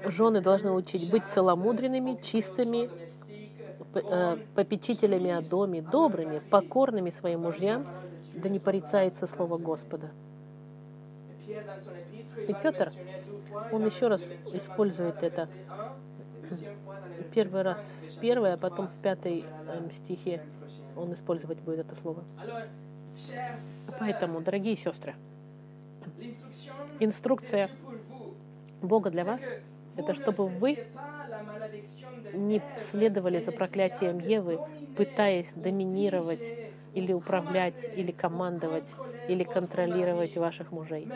жены 0.06 0.42
должны 0.42 0.72
учить 0.72 1.10
быть 1.10 1.24
целомудренными, 1.34 2.20
чистыми, 2.22 2.90
э, 3.94 4.38
попечителями 4.56 5.32
о 5.32 5.42
доме, 5.42 5.82
добрыми, 5.82 6.40
покорными 6.40 7.10
своим 7.10 7.42
мужьям, 7.42 7.88
да 8.36 8.50
не 8.50 8.60
порицается 8.60 9.28
слово 9.28 9.58
Господа. 9.58 10.12
И 11.48 12.54
Петр, 12.62 12.90
он 13.72 13.86
еще 13.86 14.08
раз 14.08 14.32
использует 14.54 15.24
это. 15.24 15.48
Первый 17.34 17.62
раз 17.62 17.92
в 18.10 18.20
первой, 18.20 18.54
а 18.54 18.58
потом 18.58 18.88
в 18.88 18.98
пятой 19.00 19.46
эм, 19.68 19.92
стихе 19.92 20.42
он 20.96 21.14
использовать 21.14 21.60
будет 21.60 21.80
это 21.80 21.96
слово. 21.96 22.24
Поэтому, 24.00 24.42
дорогие 24.42 24.78
сестры, 24.78 25.16
инструкция 27.00 27.70
Бога 28.82 29.10
для 29.10 29.26
вас— 29.26 29.54
это 29.98 30.14
чтобы 30.14 30.48
вы 30.48 30.86
не 32.34 32.62
следовали 32.78 33.40
за 33.40 33.52
проклятием 33.52 34.20
Евы, 34.20 34.60
пытаясь 34.96 35.52
доминировать 35.54 36.54
или 36.94 37.14
управлять, 37.14 37.90
или 37.96 38.12
командовать, 38.12 38.94
или 39.28 39.44
контролировать 39.44 40.38
ваших 40.38 40.72
мужей, 40.72 41.08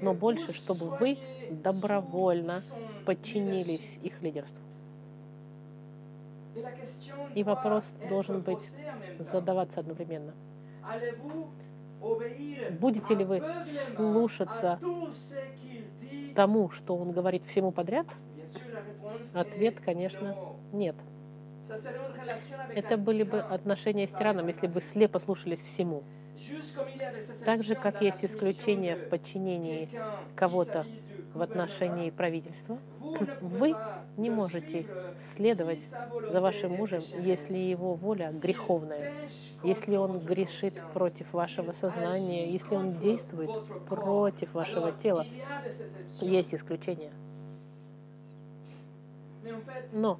но 0.00 0.14
больше, 0.14 0.52
чтобы 0.52 0.90
вы 0.90 1.18
добровольно 1.50 2.60
подчинились 3.04 3.98
их 4.02 4.20
лидерству. 4.22 4.62
И 7.34 7.44
вопрос 7.44 7.92
должен 8.08 8.40
быть 8.40 8.70
задаваться 9.18 9.80
одновременно. 9.80 10.32
Будете 12.68 13.14
ли 13.14 13.24
вы 13.24 13.44
слушаться 13.62 14.80
тому, 16.34 16.70
что 16.70 16.96
он 16.96 17.12
говорит 17.12 17.44
всему 17.44 17.72
подряд? 17.72 18.06
Ответ, 19.32 19.80
конечно, 19.80 20.36
нет. 20.72 20.96
Это 22.74 22.96
были 22.96 23.22
бы 23.24 23.40
отношения 23.40 24.06
с 24.06 24.12
тираном, 24.12 24.46
если 24.48 24.66
бы 24.68 24.80
слепо 24.80 25.18
слушались 25.18 25.62
всему. 25.62 26.04
Так 27.44 27.62
же, 27.62 27.76
как 27.76 28.00
есть 28.00 28.24
исключение 28.24 28.96
в 28.96 29.04
подчинении 29.04 29.90
кого-то 30.34 30.86
в 31.36 31.42
отношении 31.42 32.10
правительства, 32.10 32.78
вы 33.40 33.74
не 34.16 34.30
можете 34.30 34.86
следовать 35.18 35.82
за 35.82 36.40
вашим 36.40 36.72
мужем, 36.72 37.02
если 37.20 37.54
его 37.54 37.94
воля 37.94 38.30
греховная, 38.42 39.12
если 39.62 39.96
он 39.96 40.18
грешит 40.18 40.74
против 40.92 41.32
вашего 41.32 41.72
сознания, 41.72 42.50
если 42.50 42.74
он 42.74 42.98
действует 42.98 43.50
против 43.88 44.54
вашего 44.54 44.92
тела. 44.92 45.26
Есть 46.20 46.54
исключения. 46.54 47.12
Но 49.92 50.18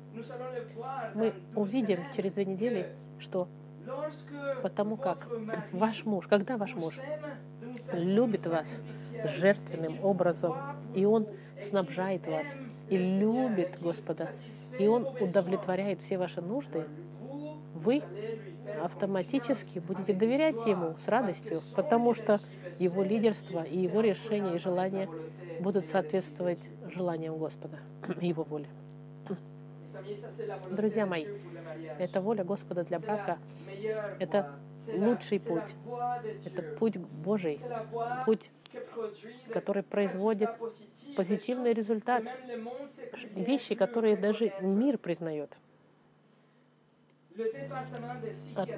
мы 1.15 1.35
увидим 1.55 2.01
через 2.15 2.33
две 2.33 2.45
недели, 2.45 2.95
что 3.19 3.49
потому 4.63 4.97
как 4.97 5.27
ваш 5.73 6.05
муж, 6.05 6.27
когда 6.27 6.57
ваш 6.57 6.75
муж 6.75 6.99
любит 7.93 8.47
вас 8.47 8.81
жертвенным 9.25 10.05
образом, 10.05 10.55
и 10.95 11.05
он 11.05 11.27
снабжает 11.61 12.27
вас, 12.27 12.59
и 12.89 12.97
любит 12.97 13.79
Господа, 13.81 14.31
и 14.79 14.87
он 14.87 15.07
удовлетворяет 15.21 16.01
все 16.01 16.19
ваши 16.19 16.41
нужды, 16.41 16.87
вы 17.75 18.03
автоматически 18.83 19.79
будете 19.79 20.13
доверять 20.13 20.67
ему 20.67 20.97
с 20.99 21.09
радостью, 21.09 21.61
потому 21.75 22.15
что 22.15 22.41
его 22.79 23.03
лидерство 23.03 23.63
и 23.63 23.79
его 23.79 24.01
решения 24.01 24.57
и 24.57 24.59
желания 24.59 25.09
будут 25.61 25.89
соответствовать 25.89 26.59
желаниям 26.95 27.39
Господа 27.39 27.79
его 28.21 28.43
воле. 28.43 28.69
Друзья 30.71 31.07
мои, 31.07 31.27
это 31.99 32.21
воля 32.21 32.45
Господа 32.45 32.85
для 32.85 32.99
брака. 32.99 33.39
Это 34.19 34.53
лучший 34.93 35.41
путь. 35.41 35.75
Это 36.45 36.63
путь 36.63 36.97
Божий. 36.97 37.61
Путь, 38.25 38.51
который 39.53 39.83
производит 39.83 40.51
позитивный 41.17 41.73
результат. 41.73 42.25
Вещи, 43.35 43.75
которые 43.75 44.17
даже 44.17 44.53
мир 44.61 44.99
признает. 44.99 45.57
От, 48.55 48.71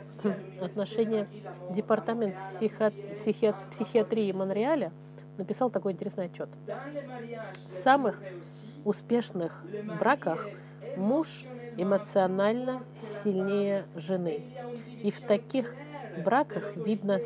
отношение 0.61 1.29
департамент 1.71 2.35
психиатрии 2.35 4.33
Монреаля 4.33 4.93
написал 5.37 5.71
такой 5.71 5.93
интересный 5.93 6.27
отчет. 6.27 6.49
В 7.69 7.71
самых 7.71 8.21
успешных 8.85 9.65
браках 10.01 10.49
муж 10.97 11.45
эмоционально 11.79 12.83
сильнее 13.01 13.87
жены. 13.95 14.43
И 15.03 15.11
в 15.11 15.21
таких 15.21 15.75
браках 16.25 16.77
видно 16.77 17.21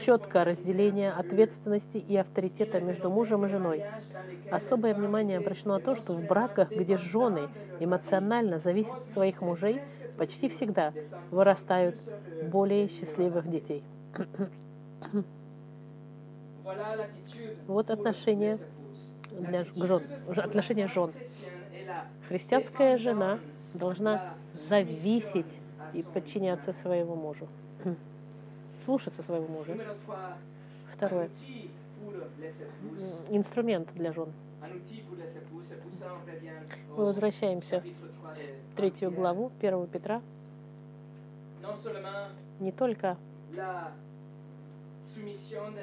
четкое 0.00 0.44
разделение 0.44 1.12
ответственности 1.12 1.98
и 1.98 2.16
авторитета 2.16 2.80
между 2.80 3.10
мужем 3.10 3.44
и 3.44 3.48
женой. 3.48 3.84
Особое 4.50 4.94
внимание 4.94 5.38
обращено 5.38 5.74
на 5.74 5.80
то, 5.80 5.94
что 5.94 6.12
в 6.12 6.26
браках, 6.26 6.70
где 6.70 6.96
жены 6.96 7.48
эмоционально 7.80 8.58
зависят 8.58 8.94
от 8.94 9.04
своих 9.04 9.42
мужей, 9.42 9.82
почти 10.16 10.48
всегда 10.48 10.92
вырастают 11.30 11.96
более 12.50 12.88
счастливых 12.88 13.48
детей. 13.48 13.84
Вот 17.66 17.90
отношения 17.90 18.58
для 19.30 19.64
жен, 19.64 20.02
отношения 20.36 20.86
жен. 20.86 21.12
Христианская 22.28 22.98
жена 22.98 23.38
должна 23.74 24.34
зависеть 24.54 25.58
и 25.94 26.02
подчиняться 26.02 26.72
своему 26.72 27.14
мужу. 27.14 27.48
Слушаться 28.78 29.22
своего 29.22 29.46
мужа. 29.46 29.76
Второе. 30.92 31.30
Инструмент 33.30 33.92
для 33.94 34.12
жен. 34.12 34.32
Мы 36.96 37.04
возвращаемся 37.04 37.82
в 38.72 38.76
третью 38.76 39.10
главу 39.10 39.50
1 39.60 39.86
Петра. 39.86 40.20
Не 42.60 42.72
только 42.72 43.16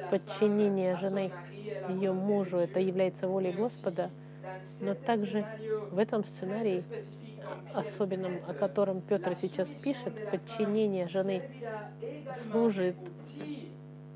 подчинение 0.09 0.95
жены 0.97 1.31
ее 1.89 2.13
мужу, 2.13 2.57
это 2.57 2.79
является 2.79 3.27
волей 3.27 3.51
Господа, 3.51 4.09
но 4.81 4.93
также 4.93 5.45
в 5.91 5.97
этом 5.97 6.23
сценарии, 6.23 6.81
особенном, 7.73 8.39
о 8.47 8.53
котором 8.53 9.01
Петр 9.01 9.35
сейчас 9.35 9.69
пишет, 9.69 10.13
подчинение 10.31 11.07
жены 11.07 11.43
служит 12.35 12.95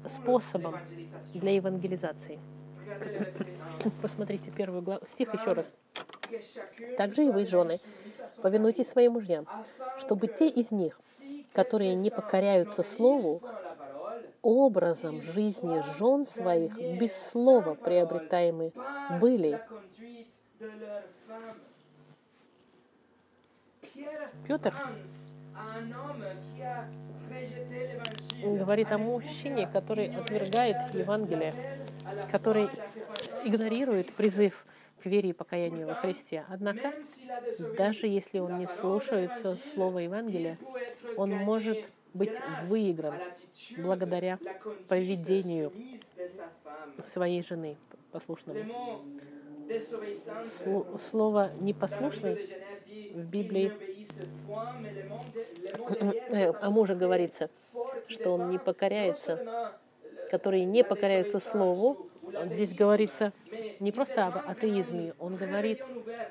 способом 0.08 0.76
для 1.34 1.56
евангелизации. 1.56 2.40
Посмотрите 4.02 4.52
первый 4.52 4.82
глав... 4.82 5.08
стих 5.08 5.34
еще 5.34 5.52
раз. 5.52 5.74
Также 6.98 7.26
и 7.26 7.30
вы, 7.30 7.46
жены, 7.46 7.80
повинуйтесь 8.42 8.88
своим 8.88 9.14
мужьям, 9.14 9.48
чтобы 9.98 10.28
те 10.28 10.48
из 10.48 10.72
них, 10.72 11.00
которые 11.54 11.96
не 11.96 12.10
покоряются 12.10 12.84
Слову, 12.84 13.42
образом 14.42 15.22
жизни 15.22 15.82
жен 15.98 16.26
своих 16.26 16.78
без 17.00 17.16
слова 17.16 17.76
приобретаемы 17.76 18.72
были. 19.20 19.62
Петр 24.46 24.74
говорит 28.44 28.92
о 28.92 28.98
мужчине, 28.98 29.70
который 29.72 30.14
отвергает 30.14 30.94
Евангелие, 30.94 31.54
который 32.32 32.70
игнорирует 33.46 34.14
призыв 34.14 34.66
к 35.02 35.06
вере 35.06 35.30
и 35.30 35.34
покаянию 35.34 35.88
во 35.88 35.96
Христе. 35.96 36.44
Однако, 36.50 36.94
даже 37.78 38.08
если 38.08 38.40
он 38.40 38.60
не 38.60 38.68
слушается 38.68 39.56
слова 39.56 40.00
Евангелия, 40.00 40.58
он 41.16 41.32
может 41.32 41.90
быть 42.14 42.36
выигран 42.66 43.16
благодаря 43.78 44.40
поведению 44.90 45.72
своей 47.02 47.44
жены 47.44 47.78
послушному. 48.12 49.06
Слово 51.12 51.52
«непослушный» 51.60 52.50
в 53.14 53.24
Библии 53.26 53.72
о 56.62 56.70
муже 56.70 56.96
говорится, 56.96 57.50
что 58.08 58.32
он 58.32 58.50
не 58.50 58.58
покоряется, 58.58 59.74
которые 60.32 60.66
не 60.66 60.84
покоряются 60.84 61.40
Слову. 61.40 62.08
Здесь 62.52 62.74
говорится 62.74 63.34
не 63.80 63.92
просто 63.92 64.28
об 64.28 64.38
атеизме, 64.50 65.14
он 65.20 65.36
говорит 65.36 65.82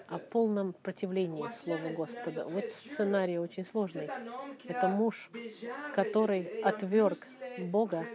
о 0.08 0.18
полном 0.18 0.72
противлении 0.72 1.48
Слову 1.50 1.88
Господа. 1.96 2.44
Вот 2.44 2.70
сценарий 2.70 3.38
очень 3.38 3.64
сложный. 3.64 4.08
Это 4.66 4.88
муж, 4.88 5.30
который 5.94 6.60
отверг 6.62 7.18
Бога, 7.58 8.06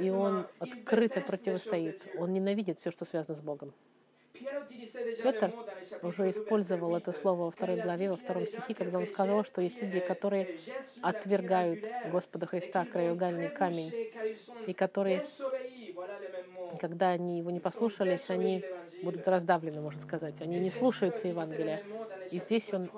и 0.00 0.10
он 0.10 0.46
открыто 0.58 1.20
противостоит. 1.20 2.00
Он 2.16 2.32
ненавидит 2.32 2.78
все, 2.78 2.90
что 2.90 3.04
связано 3.04 3.36
с 3.36 3.40
Богом. 3.40 3.72
Петр 5.22 5.52
уже 6.02 6.30
использовал 6.30 6.96
это 6.96 7.12
слово 7.12 7.44
во 7.44 7.50
второй 7.50 7.80
главе, 7.80 8.10
во 8.10 8.16
втором 8.16 8.46
стихе, 8.46 8.74
когда 8.74 8.98
он 8.98 9.06
сказал, 9.06 9.44
что 9.44 9.60
есть 9.60 9.80
люди, 9.80 10.00
которые 10.00 10.58
отвергают 11.02 11.84
Господа 12.10 12.46
Христа, 12.46 12.84
краеугольный 12.84 13.48
камень, 13.48 13.92
и 14.66 14.72
которые, 14.72 15.24
когда 16.80 17.10
они 17.10 17.38
его 17.38 17.50
не 17.50 17.60
послушались, 17.60 18.30
они 18.30 18.64
будут 19.02 19.26
раздавлены, 19.28 19.80
можно 19.80 20.00
сказать. 20.02 20.34
Они 20.40 20.58
не 20.58 20.70
слушаются 20.70 21.28
Евангелия. 21.28 21.82
И 22.30 22.40
здесь 22.40 22.72
он, 22.72 22.90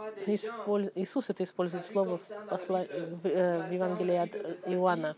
Иисус 0.95 1.31
это 1.31 1.45
использует 1.45 1.87
слово 1.87 2.19
в, 2.19 2.49
посла... 2.49 2.85
в, 2.85 3.27
э, 3.27 3.69
Евангелии 3.71 4.17
от 4.17 4.35
Иоанна. 4.67 5.17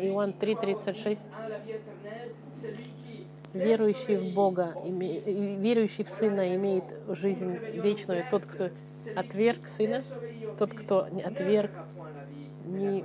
Иоанн 0.00 0.30
3,36. 0.30 1.18
Верующий 3.56 4.16
в 4.16 4.34
Бога, 4.34 4.74
верующий 4.84 6.04
в 6.04 6.10
Сына 6.10 6.54
имеет 6.56 6.84
жизнь 7.08 7.56
вечную. 7.72 8.24
Тот, 8.30 8.44
кто 8.44 8.70
отверг 9.14 9.66
Сына, 9.66 10.02
тот, 10.58 10.74
кто 10.74 11.08
отверг, 11.24 11.70
не, 12.64 13.04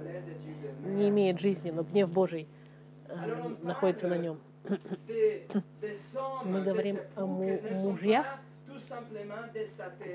не 0.84 1.10
имеет 1.10 1.40
жизни, 1.40 1.72
но 1.72 1.84
гнев 1.84 2.10
Божий 2.12 2.48
э, 3.08 3.14
находится 3.62 4.08
на 4.08 4.18
нем. 4.18 4.40
Мы 6.46 6.62
говорим 6.62 6.98
о 7.16 7.26
мужьях, 7.26 8.40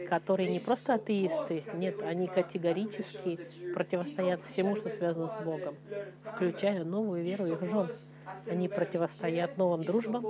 которые 0.09 0.51
не 0.51 0.61
просто 0.61 0.95
атеисты, 0.95 1.63
нет, 1.75 2.03
они 2.03 2.27
категорически 2.27 3.41
противостоят 3.75 4.43
всему, 4.45 4.77
что 4.77 4.91
связано 4.91 5.29
с 5.29 5.37
Богом, 5.37 5.77
включая 6.23 6.85
новую 6.85 7.23
веру 7.23 7.47
их 7.47 7.61
жен. 7.69 7.91
Они 8.51 8.69
противостоят 8.69 9.57
новым 9.57 9.85
дружбам, 9.85 10.27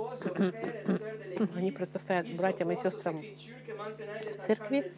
они 1.55 1.71
противостоят 1.71 2.27
братьям 2.37 2.71
и 2.71 2.75
сестрам. 2.75 3.21
В 3.21 4.37
церкви, 4.37 4.93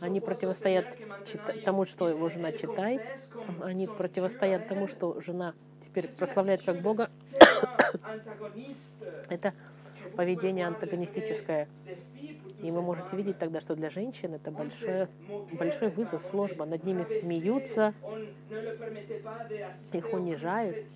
они 0.00 0.20
противостоят 0.20 0.96
тому, 1.64 1.84
что 1.84 2.08
его 2.08 2.28
жена 2.28 2.52
читает, 2.52 3.02
они 3.60 3.86
противостоят 3.86 4.68
тому, 4.68 4.88
что 4.88 5.20
жена 5.20 5.54
теперь 5.82 6.08
прославляет 6.08 6.62
как 6.62 6.80
Бога. 6.80 7.10
Это 9.28 9.54
поведение 10.16 10.66
антагонистическое. 10.66 11.68
И 12.62 12.70
вы 12.70 12.82
можете 12.82 13.16
видеть 13.16 13.38
тогда, 13.38 13.60
что 13.60 13.76
для 13.76 13.90
женщин 13.90 14.34
это 14.34 14.50
большой, 14.50 15.08
большой 15.52 15.88
вызов, 15.88 16.24
сложно. 16.24 16.64
Над 16.64 16.84
ними 16.84 17.04
смеются, 17.04 17.94
их 19.92 20.12
унижают, 20.12 20.88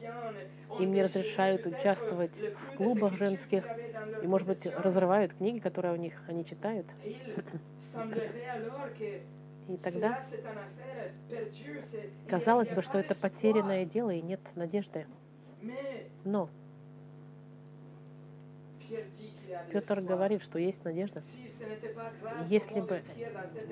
им 0.79 0.93
не 0.93 1.03
разрешают 1.03 1.67
участвовать 1.67 2.33
в 2.39 2.77
клубах 2.77 3.17
женских, 3.17 3.65
и, 4.23 4.27
может 4.27 4.49
быть, 4.49 4.67
разрывают 4.67 5.35
книги, 5.35 5.59
которые 5.59 5.95
у 5.95 5.97
них 5.97 6.23
они 6.29 6.45
читают. 6.45 6.87
И 9.69 9.77
тогда 9.77 10.21
казалось 12.27 12.71
бы, 12.71 12.83
что 12.83 12.99
это 12.99 13.15
потерянное 13.15 13.85
дело 13.85 14.11
и 14.11 14.23
нет 14.23 14.41
надежды. 14.57 15.07
Но 16.25 16.49
Петр 19.73 20.01
говорит, 20.01 20.43
что 20.43 20.59
есть 20.59 20.85
надежда. 20.85 21.23
Если 22.47 22.81
бы 22.81 23.03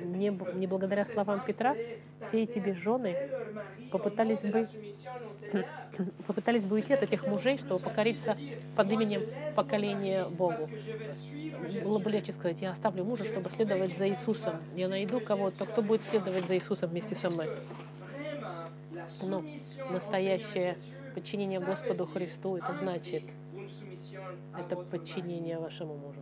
не, 0.04 0.30
не 0.54 0.66
благодаря 0.66 1.04
словам 1.04 1.44
Петра, 1.44 1.76
все 2.20 2.42
эти 2.42 2.72
жены 2.72 3.16
попытались 3.90 4.42
бы, 4.42 4.66
попытались 6.26 6.64
бы 6.64 6.76
уйти 6.76 6.94
от 6.94 7.02
этих 7.02 7.26
мужей, 7.26 7.58
чтобы 7.58 7.80
покориться 7.80 8.36
под 8.76 8.92
именем 8.92 9.22
поколения 9.54 10.26
Богу. 10.26 10.68
Было 11.84 11.98
бы 11.98 12.10
легче 12.10 12.32
сказать, 12.32 12.60
я 12.60 12.72
оставлю 12.72 13.04
мужа, 13.04 13.24
чтобы 13.24 13.50
следовать 13.50 13.96
за 13.96 14.08
Иисусом. 14.08 14.56
Я 14.76 14.88
найду 14.88 15.20
кого-то, 15.20 15.66
кто 15.66 15.82
будет 15.82 16.02
следовать 16.02 16.46
за 16.46 16.56
Иисусом 16.56 16.90
вместе 16.90 17.14
со 17.14 17.30
мной. 17.30 17.48
Но 19.22 19.44
настоящее 19.90 20.76
подчинение 21.14 21.60
Господу 21.60 22.06
Христу, 22.06 22.56
это 22.56 22.74
значит 22.80 23.24
это 24.56 24.76
подчинение 24.76 25.58
вашему 25.58 25.96
мужу. 25.96 26.20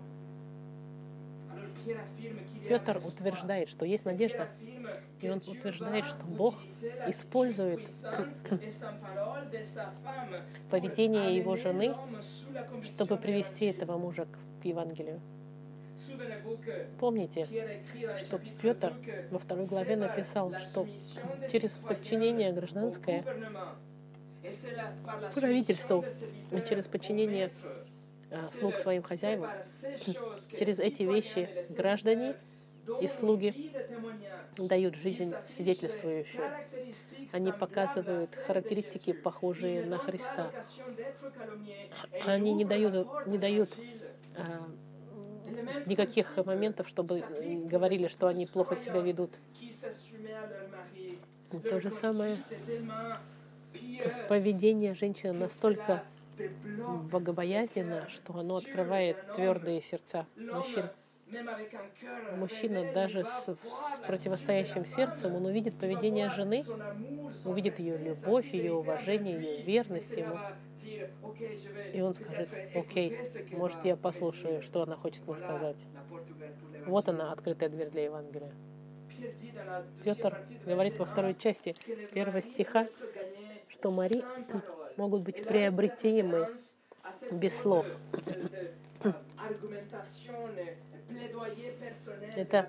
Петр 2.68 2.96
утверждает, 2.96 3.68
что 3.68 3.84
есть 3.84 4.04
надежда, 4.04 4.48
и 5.20 5.28
он 5.28 5.38
утверждает, 5.38 6.04
что 6.04 6.24
Бог 6.24 6.56
использует 7.06 7.88
поведение 10.70 11.36
его 11.36 11.56
жены, 11.56 11.94
чтобы 12.84 13.16
привести 13.16 13.66
этого 13.66 13.98
мужа 13.98 14.26
к 14.60 14.64
Евангелию. 14.64 15.20
Помните, 16.98 17.48
что 18.20 18.38
Петр 18.60 18.92
во 19.30 19.38
второй 19.38 19.64
главе 19.64 19.96
написал, 19.96 20.52
что 20.58 20.86
через 21.50 21.72
подчинение 21.72 22.52
гражданское 22.52 23.24
правительству 25.34 26.04
через 26.68 26.86
подчинение 26.86 27.50
а, 28.30 28.44
слуг 28.44 28.76
своим 28.78 29.02
хозяевам. 29.02 29.50
Через 30.58 30.80
эти 30.80 31.02
вещи 31.02 31.48
граждане 31.70 32.34
и 33.00 33.08
слуги 33.08 33.72
дают 34.56 34.94
жизнь 34.96 35.34
свидетельствующую. 35.46 36.50
Они 37.32 37.52
показывают 37.52 38.30
характеристики, 38.46 39.12
похожие 39.12 39.84
на 39.84 39.98
Христа. 39.98 40.50
Они 42.24 42.54
не 42.54 42.64
дают, 42.64 43.26
не 43.26 43.38
дают 43.38 43.70
а, 44.36 44.68
никаких 45.86 46.36
моментов, 46.44 46.88
чтобы 46.88 47.22
говорили, 47.66 48.08
что 48.08 48.28
они 48.28 48.46
плохо 48.46 48.76
себя 48.76 49.00
ведут. 49.00 49.30
То 51.68 51.80
же 51.80 51.90
самое 51.90 52.42
поведение 54.28 54.94
женщины 54.94 55.32
настолько 55.32 56.02
богобоязненно, 57.10 58.08
что 58.08 58.38
оно 58.38 58.56
открывает 58.56 59.16
твердые 59.34 59.82
сердца 59.82 60.26
мужчин. 60.36 60.90
Мужчина 62.36 62.92
даже 62.92 63.24
с 63.24 63.56
противостоящим 64.06 64.86
сердцем, 64.86 65.34
он 65.34 65.46
увидит 65.46 65.76
поведение 65.76 66.30
жены, 66.30 66.62
увидит 67.44 67.80
ее 67.80 67.96
любовь, 67.96 68.52
ее 68.52 68.74
уважение, 68.74 69.34
ее 69.34 69.62
верность 69.62 70.16
ему. 70.16 70.38
И 71.92 72.00
он 72.00 72.14
скажет, 72.14 72.48
окей, 72.76 73.18
может, 73.50 73.84
я 73.84 73.96
послушаю, 73.96 74.62
что 74.62 74.82
она 74.82 74.94
хочет 74.96 75.26
мне 75.26 75.36
сказать. 75.36 75.76
Вот 76.86 77.08
она, 77.08 77.32
открытая 77.32 77.70
дверь 77.70 77.90
для 77.90 78.04
Евангелия. 78.04 78.52
Петр 80.04 80.38
говорит 80.64 80.98
во 80.98 81.06
второй 81.06 81.34
части 81.34 81.74
первого 82.12 82.40
стиха, 82.40 82.86
что 83.68 83.90
Мари 83.90 84.22
могут 84.96 85.22
быть 85.22 85.44
приобретимы 85.44 86.48
без 87.32 87.60
слов. 87.60 87.86
Это 92.34 92.68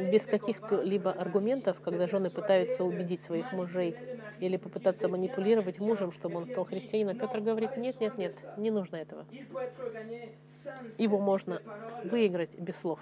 без 0.00 0.22
каких-то 0.22 0.82
либо 0.82 1.12
аргументов, 1.12 1.80
когда 1.80 2.06
жены 2.06 2.30
пытаются 2.30 2.84
убедить 2.84 3.22
своих 3.22 3.52
мужей 3.52 3.96
или 4.40 4.56
попытаться 4.56 5.08
манипулировать 5.08 5.80
мужем, 5.80 6.12
чтобы 6.12 6.36
он 6.36 6.46
стал 6.46 6.64
христианином. 6.64 7.18
Петр 7.18 7.40
говорит, 7.40 7.76
нет, 7.76 8.00
нет, 8.00 8.16
нет, 8.18 8.34
не 8.56 8.70
нужно 8.70 8.96
этого. 8.96 9.26
Его 10.98 11.18
можно 11.18 11.60
выиграть 12.04 12.58
без 12.58 12.76
слов. 12.76 13.00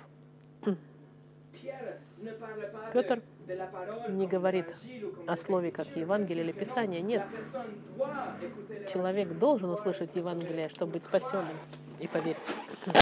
Петр 2.93 3.23
не 4.09 4.27
говорит 4.27 4.67
о 5.27 5.37
слове 5.37 5.71
как 5.71 5.87
Евангелие 5.97 6.45
или 6.45 6.53
Писание. 6.53 7.01
Нет. 7.01 7.25
Человек 8.93 9.39
должен 9.39 9.71
услышать 9.71 10.15
Евангелие, 10.15 10.69
чтобы 10.69 10.93
быть 10.93 11.05
спасенным 11.05 11.57
и 12.01 12.07
поверить. 12.07 13.02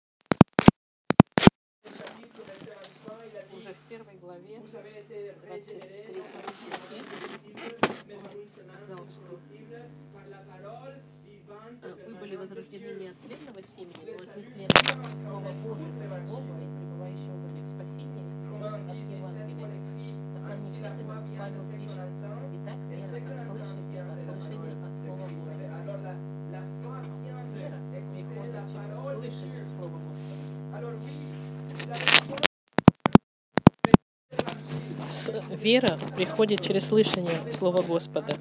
Вера 35.70 36.00
приходит 36.16 36.62
через 36.62 36.88
слышание 36.88 37.40
Слова 37.52 37.80
Господа. 37.80 38.36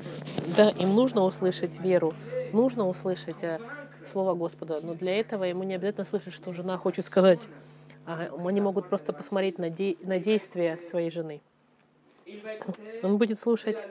Да, 0.58 0.72
им 0.72 0.96
нужно 0.96 1.22
услышать 1.22 1.80
веру, 1.80 2.16
нужно 2.54 2.88
услышать 2.88 3.44
э, 3.44 3.60
Слово 4.12 4.34
Господа, 4.34 4.80
но 4.82 4.96
для 4.96 5.20
этого 5.20 5.44
ему 5.44 5.62
не 5.62 5.76
обязательно 5.76 6.08
слышать, 6.08 6.34
что 6.34 6.52
жена 6.54 6.76
хочет 6.76 7.06
сказать. 7.06 7.42
А 8.08 8.30
они 8.44 8.62
могут 8.62 8.90
просто 8.90 9.14
посмотреть 9.14 9.60
на, 9.60 9.70
де- 9.70 9.96
на 10.02 10.18
действия 10.18 10.78
своей 10.78 11.12
жены. 11.12 11.40
Он 13.04 13.20
будет 13.20 13.38
слушать 13.38 13.86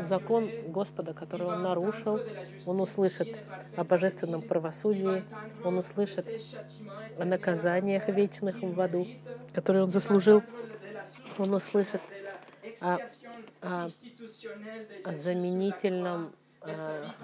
закон 0.00 0.48
Господа, 0.68 1.12
который 1.12 1.48
он 1.48 1.62
нарушил. 1.62 2.18
Он 2.64 2.80
услышит 2.80 3.28
о 3.76 3.84
божественном 3.84 4.40
правосудии. 4.40 5.22
Он 5.62 5.76
услышит 5.76 6.26
о 7.18 7.26
наказаниях 7.26 8.08
вечных 8.08 8.62
в 8.62 8.80
аду, 8.80 9.06
которые 9.52 9.82
он 9.82 9.90
заслужил. 9.90 10.42
Он 11.38 11.52
услышит 11.52 12.00
о, 12.80 13.00
о, 13.62 13.90
о 15.04 15.14
заменительном 15.14 16.34
о 16.64 17.14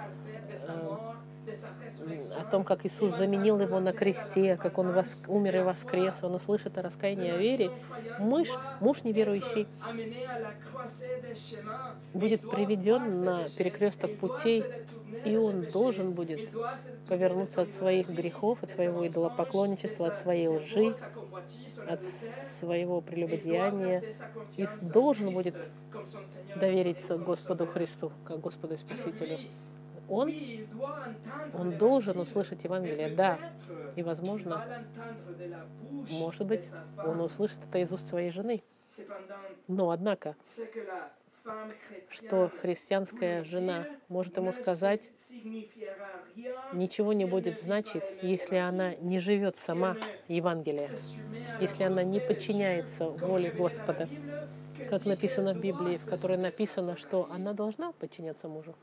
том, 2.50 2.64
как 2.64 2.84
Иисус 2.84 3.16
заменил 3.16 3.60
его 3.60 3.80
на 3.80 3.92
кресте, 3.92 4.56
как 4.56 4.78
он 4.78 4.92
вос, 4.92 5.24
умер 5.28 5.56
и 5.56 5.60
воскрес, 5.60 6.18
он 6.22 6.34
услышит 6.34 6.76
о 6.78 6.82
раскаянии 6.82 7.30
о 7.30 7.36
вере, 7.36 7.70
муж, 8.18 8.48
муж 8.80 9.04
неверующий 9.04 9.68
будет 12.14 12.48
приведен 12.50 13.24
на 13.24 13.48
перекресток 13.56 14.16
путей, 14.18 14.64
и 15.24 15.36
он 15.36 15.62
должен 15.62 16.12
будет 16.12 16.50
повернуться 17.08 17.62
от 17.62 17.72
своих 17.72 18.08
грехов, 18.08 18.62
от 18.62 18.70
своего 18.70 19.06
идолопоклонничества, 19.06 20.08
от 20.08 20.18
своей 20.18 20.48
лжи, 20.48 20.92
от 21.88 22.02
своего 22.02 23.00
прелюбодеяния, 23.00 24.02
и 24.56 24.66
должен 24.92 25.32
будет 25.32 25.56
довериться 26.56 27.16
Господу 27.18 27.66
Христу, 27.66 28.12
как 28.24 28.40
Господу 28.40 28.78
Спасителю 28.78 29.38
он, 30.08 30.32
он 31.54 31.78
должен 31.78 32.18
услышать 32.18 32.64
Евангелие, 32.64 33.14
да. 33.14 33.38
И, 33.96 34.02
возможно, 34.02 34.84
может 36.10 36.46
быть, 36.46 36.66
он 37.04 37.20
услышит 37.20 37.58
это 37.68 37.78
из 37.78 37.92
уст 37.92 38.08
своей 38.08 38.30
жены. 38.30 38.62
Но, 39.66 39.90
однако, 39.90 40.34
что 42.10 42.50
христианская 42.60 43.44
жена 43.44 43.86
может 44.08 44.36
ему 44.36 44.52
сказать, 44.52 45.02
ничего 46.72 47.12
не 47.12 47.24
будет 47.24 47.60
значить, 47.60 48.02
если 48.22 48.56
она 48.56 48.94
не 48.96 49.18
живет 49.18 49.56
сама 49.56 49.96
Евангелие, 50.28 50.90
если 51.60 51.84
она 51.84 52.02
не 52.02 52.20
подчиняется 52.20 53.08
воле 53.08 53.50
Господа 53.50 54.08
как 54.88 55.04
написано 55.04 55.54
в 55.54 55.60
Библии, 55.60 55.96
в 55.96 56.06
которой 56.06 56.36
написано, 56.36 56.96
что 56.96 57.28
она 57.30 57.52
должна 57.52 57.92
подчиняться 57.92 58.48
мужу. 58.48 58.74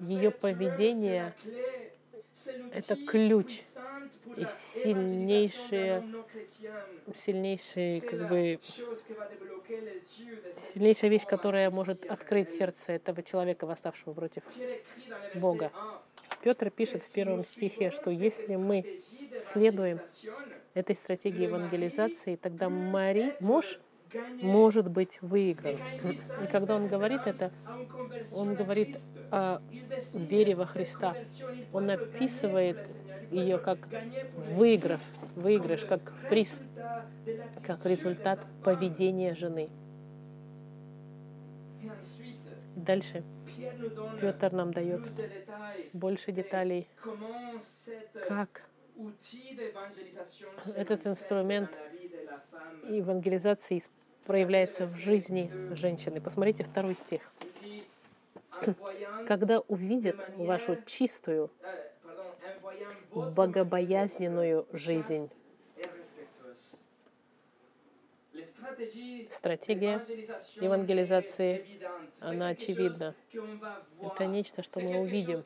Ее 0.00 0.30
поведение— 0.30 1.34
это 2.72 2.96
ключ 2.96 3.60
и 4.36 4.46
сильнейшие, 4.56 6.02
сильнейшие, 7.14 8.00
как 8.00 8.28
бы, 8.28 8.58
сильнейшая 10.56 11.10
вещь, 11.10 11.26
которая 11.26 11.70
может 11.70 12.04
открыть 12.06 12.50
сердце 12.50 12.92
этого 12.92 13.22
человека, 13.22 13.66
восставшего 13.66 14.14
против 14.14 14.42
Бога. 15.36 15.70
Петр 16.42 16.70
пишет 16.70 17.02
в 17.02 17.12
первом 17.12 17.44
стихе, 17.44 17.90
что 17.90 18.10
если 18.10 18.56
мы 18.56 19.00
следуем 19.42 20.00
этой 20.74 20.96
стратегии 20.96 21.44
евангелизации, 21.44 22.36
тогда 22.36 22.68
Мари, 22.68 23.36
муж— 23.40 23.78
может 24.40 24.90
быть 24.90 25.18
выигран. 25.22 25.76
И 26.42 26.46
когда 26.46 26.76
он 26.76 26.88
говорит 26.88 27.22
это, 27.26 27.50
он 28.32 28.54
говорит 28.54 28.98
о 29.30 29.60
вере 30.14 30.54
во 30.54 30.66
Христа. 30.66 31.16
Он 31.72 31.90
описывает 31.90 32.78
ее 33.30 33.58
как 33.58 33.88
выигрыш, 34.36 35.00
выигрыш, 35.34 35.84
как 35.84 36.12
приз, 36.28 36.60
как 37.66 37.84
результат 37.86 38.40
поведения 38.62 39.34
жены. 39.34 39.68
Дальше 42.76 43.22
Петр 44.20 44.52
нам 44.52 44.72
дает 44.72 45.02
больше 45.92 46.32
деталей, 46.32 46.88
как 48.28 48.62
этот 50.76 51.06
инструмент 51.06 51.70
евангелизации 52.88 53.82
проявляется 54.24 54.86
в 54.86 54.96
жизни 54.96 55.50
женщины. 55.74 56.20
Посмотрите 56.20 56.64
второй 56.64 56.94
стих. 56.94 57.30
Когда 59.26 59.60
увидят 59.60 60.28
вашу 60.36 60.78
чистую, 60.86 61.50
богобоязненную 63.12 64.66
жизнь, 64.72 65.30
стратегия 69.32 70.04
евангелизации, 70.60 71.66
она 72.20 72.48
очевидна. 72.48 73.14
Это 74.00 74.26
нечто, 74.26 74.62
что 74.62 74.80
мы 74.80 75.00
увидим. 75.00 75.42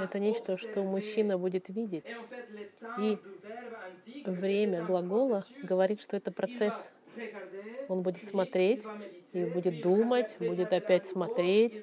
Это 0.00 0.18
нечто, 0.18 0.56
что 0.56 0.82
мужчина 0.82 1.38
будет 1.38 1.68
видеть. 1.68 2.04
И 2.98 3.18
время 4.24 4.84
глагола 4.84 5.44
говорит, 5.62 6.00
что 6.00 6.16
это 6.16 6.32
процесс 6.32 6.90
он 7.88 8.02
будет 8.02 8.24
смотреть 8.24 8.84
и 9.32 9.44
будет 9.44 9.82
думать, 9.82 10.36
будет 10.38 10.72
опять 10.72 11.06
смотреть, 11.06 11.82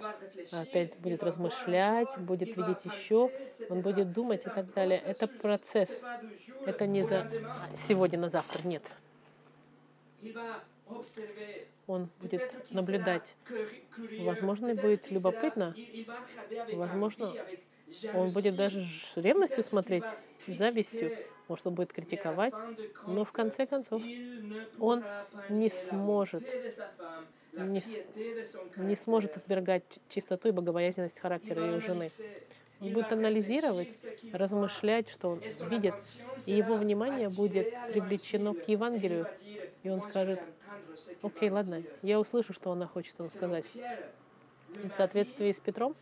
опять 0.52 0.98
будет 1.00 1.24
размышлять, 1.24 2.18
будет 2.18 2.56
видеть 2.56 2.86
еще, 2.86 3.32
он 3.70 3.82
будет 3.82 4.12
думать 4.12 4.42
и 4.46 4.50
так 4.50 4.74
далее. 4.74 5.02
Это 5.06 5.28
процесс. 5.28 6.02
Это 6.66 6.88
не 6.88 7.04
за 7.04 7.30
сегодня 7.76 8.20
на 8.20 8.30
завтра, 8.30 8.68
нет. 8.68 8.84
Он 11.88 12.10
будет 12.20 12.72
наблюдать. 12.72 13.36
Возможно, 14.20 14.74
будет 14.76 15.10
любопытно. 15.12 15.76
Возможно, 16.74 17.34
он 18.14 18.30
будет 18.32 18.56
даже 18.56 18.84
с 18.84 19.18
ревностью 19.18 19.64
смотреть, 19.64 20.04
завистью. 20.48 21.16
Может, 21.48 21.68
он 21.68 21.74
будет 21.74 21.94
критиковать, 21.94 22.54
но 23.06 23.24
в 23.24 23.32
конце 23.32 23.66
концов 23.66 24.02
он 24.80 25.04
не 25.50 25.70
сможет, 25.70 26.44
не, 27.54 27.82
не 28.78 28.96
сможет 28.96 29.38
отвергать 29.38 29.84
чистоту 30.10 30.50
и 30.50 30.52
богобоязненность 30.52 31.20
характера 31.20 31.66
ее 31.66 31.80
жены. 31.80 32.10
Он 32.80 32.94
будет 32.94 33.12
анализировать, 33.12 33.96
размышлять, 34.34 35.10
что 35.10 35.30
он 35.30 35.40
видит, 35.70 35.96
и 36.46 36.52
его 36.54 36.76
внимание 36.76 37.30
будет 37.30 37.74
привлечено 37.92 38.54
к 38.54 38.68
Евангелию, 38.68 39.28
и 39.84 39.90
он 39.90 40.02
скажет, 40.02 40.40
окей, 41.22 41.50
ладно, 41.50 41.82
я 42.02 42.20
услышу, 42.20 42.54
что 42.54 42.72
она 42.72 42.88
хочет 42.88 43.18
ему 43.18 43.28
сказать. 43.28 43.66
И 44.84 44.90
в 44.90 44.92
соответствии 44.92 45.52
с 45.54 45.60
Петром 45.60 45.96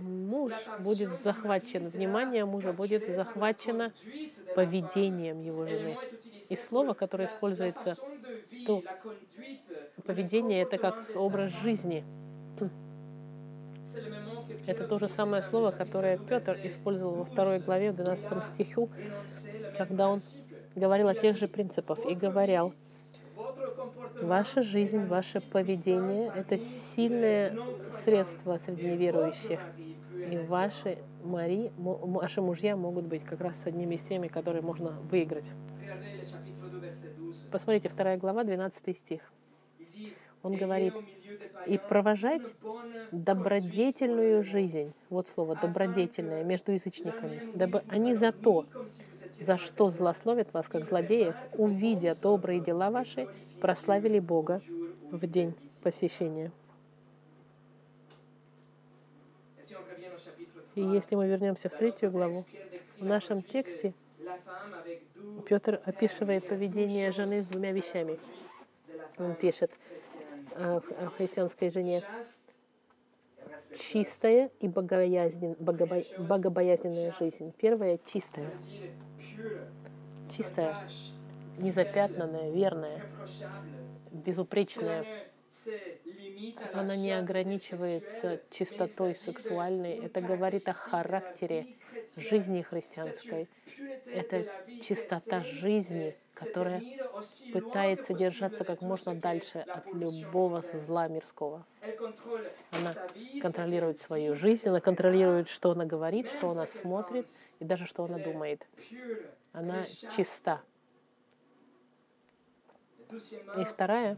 муж 0.00 0.52
будет 0.80 1.18
захвачен, 1.20 1.82
внимание 1.82 2.44
мужа 2.44 2.72
будет 2.72 3.14
захвачено 3.14 3.92
поведением 4.54 5.40
его 5.40 5.66
жены. 5.66 5.96
И 6.48 6.56
слово, 6.56 6.94
которое 6.94 7.26
используется, 7.26 7.96
то 8.66 8.82
поведение— 10.04 10.62
это 10.62 10.78
как 10.78 10.96
образ 11.16 11.52
жизни. 11.62 12.04
Это 14.66 14.86
то 14.88 14.98
же 14.98 15.08
самое 15.08 15.42
слово, 15.42 15.70
которое 15.70 16.18
Петр 16.18 16.58
использовал 16.64 17.14
во 17.14 17.24
второй 17.24 17.58
главе, 17.58 17.92
в 17.92 17.96
12 17.96 18.44
стиху, 18.44 18.90
когда 19.76 20.08
он 20.08 20.20
говорил 20.74 21.08
о 21.08 21.14
тех 21.14 21.36
же 21.36 21.48
принципах 21.48 21.98
и 22.06 22.14
говорил, 22.14 22.74
Ваша 24.22 24.62
жизнь, 24.62 25.06
ваше 25.06 25.40
поведение— 25.40 26.32
это 26.36 26.58
сильное 26.58 27.56
средство 27.90 28.58
среди 28.58 28.84
неверующих. 28.84 29.60
И 30.30 30.38
ваши, 30.38 30.98
Мари, 31.22 31.72
ваши 31.76 32.40
мужья 32.40 32.76
могут 32.76 33.06
быть 33.06 33.24
как 33.24 33.40
раз 33.40 33.66
одними 33.66 33.96
из 33.96 34.02
теми, 34.02 34.28
которые 34.28 34.62
можно 34.62 34.90
выиграть. 35.10 35.46
Посмотрите, 37.50 37.88
вторая 37.88 38.16
глава, 38.16 38.44
12 38.44 38.96
стих. 38.96 39.32
Он 40.42 40.56
говорит, 40.56 40.94
и 41.66 41.78
провожать 41.78 42.54
добродетельную 43.10 44.44
жизнь. 44.44 44.92
Вот 45.08 45.28
слово 45.28 45.56
добродетельное 45.56 46.44
между 46.44 46.72
язычниками, 46.72 47.50
дабы 47.54 47.82
они 47.88 48.14
за 48.14 48.32
то, 48.32 48.66
за 49.40 49.58
что 49.58 49.90
злословят 49.90 50.52
вас, 50.52 50.68
как 50.68 50.86
злодеев, 50.86 51.36
увидя 51.52 52.14
добрые 52.20 52.60
дела 52.60 52.90
ваши, 52.90 53.28
прославили 53.60 54.18
Бога 54.18 54.60
в 55.10 55.26
день 55.26 55.54
посещения. 55.82 56.50
И 60.74 60.80
если 60.80 61.14
мы 61.14 61.26
вернемся 61.28 61.68
в 61.68 61.74
третью 61.74 62.10
главу, 62.10 62.44
в 62.98 63.04
нашем 63.04 63.42
тексте 63.42 63.94
Петр 65.46 65.80
описывает 65.84 66.48
поведение 66.48 67.12
жены 67.12 67.42
с 67.42 67.46
двумя 67.46 67.72
вещами. 67.72 68.18
Он 69.18 69.34
пишет 69.34 69.70
о 70.56 70.80
христианской 71.16 71.70
жене 71.70 72.02
чистая 73.76 74.50
и 74.60 74.68
богобоязнен, 74.68 75.56
богобо, 75.58 76.02
богобоязненная 76.18 77.14
жизнь. 77.18 77.52
Первая— 77.58 77.98
чистая. 78.04 78.50
Чистая, 80.34 80.74
незапятнанная, 81.58 82.50
верная, 82.50 83.00
безупречная. 84.12 85.04
Она 86.72 86.96
не 86.96 87.12
ограничивается 87.12 88.40
чистотой 88.50 89.14
сексуальной. 89.14 90.04
Это 90.04 90.20
говорит 90.20 90.68
о 90.68 90.72
характере 90.72 91.76
жизни 92.16 92.62
христианской. 92.62 93.48
Это 94.06 94.46
чистота 94.82 95.42
жизни, 95.42 96.16
которая 96.34 96.82
пытается 97.52 98.14
держаться 98.14 98.64
как 98.64 98.80
можно 98.80 99.14
дальше 99.14 99.58
от 99.58 99.86
любого 99.94 100.62
зла 100.86 101.08
мирского. 101.08 101.66
Она 102.70 102.94
контролирует 103.40 104.00
свою 104.00 104.34
жизнь, 104.34 104.68
она 104.68 104.80
контролирует, 104.80 105.48
что 105.48 105.70
она 105.70 105.84
говорит, 105.84 106.28
что 106.28 106.50
она 106.50 106.66
смотрит 106.66 107.28
и 107.60 107.64
даже 107.64 107.86
что 107.86 108.04
она 108.04 108.18
думает. 108.18 108.66
Она 109.52 109.84
чиста. 110.16 110.60
И 113.56 113.64
вторая 113.64 114.16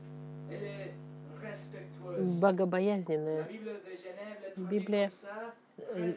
богобоязненная. 2.41 3.49
Библия 4.57 5.11
э, 5.77 6.13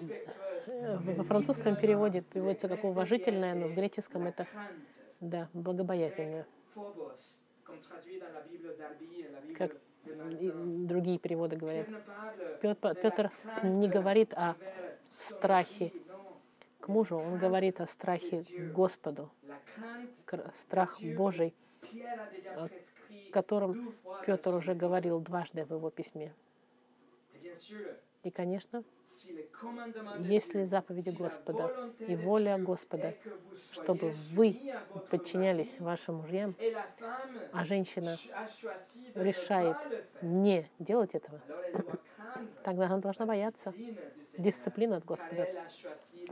во 0.97 1.23
французском 1.23 1.75
переводе 1.75 2.21
переводится 2.21 2.67
как 2.67 2.84
уважительное, 2.84 3.53
но 3.55 3.67
в 3.67 3.75
греческом 3.75 4.27
это 4.27 4.47
да, 5.19 5.49
богобоязненное. 5.53 6.45
Как 9.57 9.71
другие 10.05 11.19
переводы 11.19 11.55
говорят. 11.57 11.88
Петр, 12.61 12.95
Петр 12.95 13.32
не 13.63 13.89
говорит 13.89 14.34
о 14.34 14.55
страхе 15.09 15.91
к 16.80 16.88
мужу, 16.88 17.17
он 17.17 17.38
говорит 17.38 17.82
о 17.82 17.88
страхе 17.88 18.43
Господу, 18.73 19.30
страх 20.55 21.01
Божий, 21.01 21.53
о 22.55 22.69
котором 23.31 23.93
Петр 24.25 24.55
уже 24.55 24.73
говорил 24.73 25.19
дважды 25.19 25.65
в 25.65 25.71
его 25.71 25.89
письме. 25.89 26.33
И, 28.23 28.31
конечно, 28.31 28.83
если 30.19 30.65
заповеди 30.65 31.11
Господа 31.17 31.89
и 31.99 32.17
воля 32.17 32.57
Господа, 32.57 33.15
чтобы 33.71 34.11
вы 34.33 34.59
подчинялись 35.09 35.79
вашим 35.79 36.15
мужьям, 36.15 36.53
а 37.53 37.63
женщина 37.63 38.13
решает 39.15 39.77
не 40.21 40.69
делать 40.79 41.15
этого, 41.15 41.39
тогда 42.63 42.87
она 42.87 42.97
должна 42.97 43.25
бояться 43.25 43.73
дисциплины 44.37 44.95
от 44.95 45.05
Господа, 45.05 45.47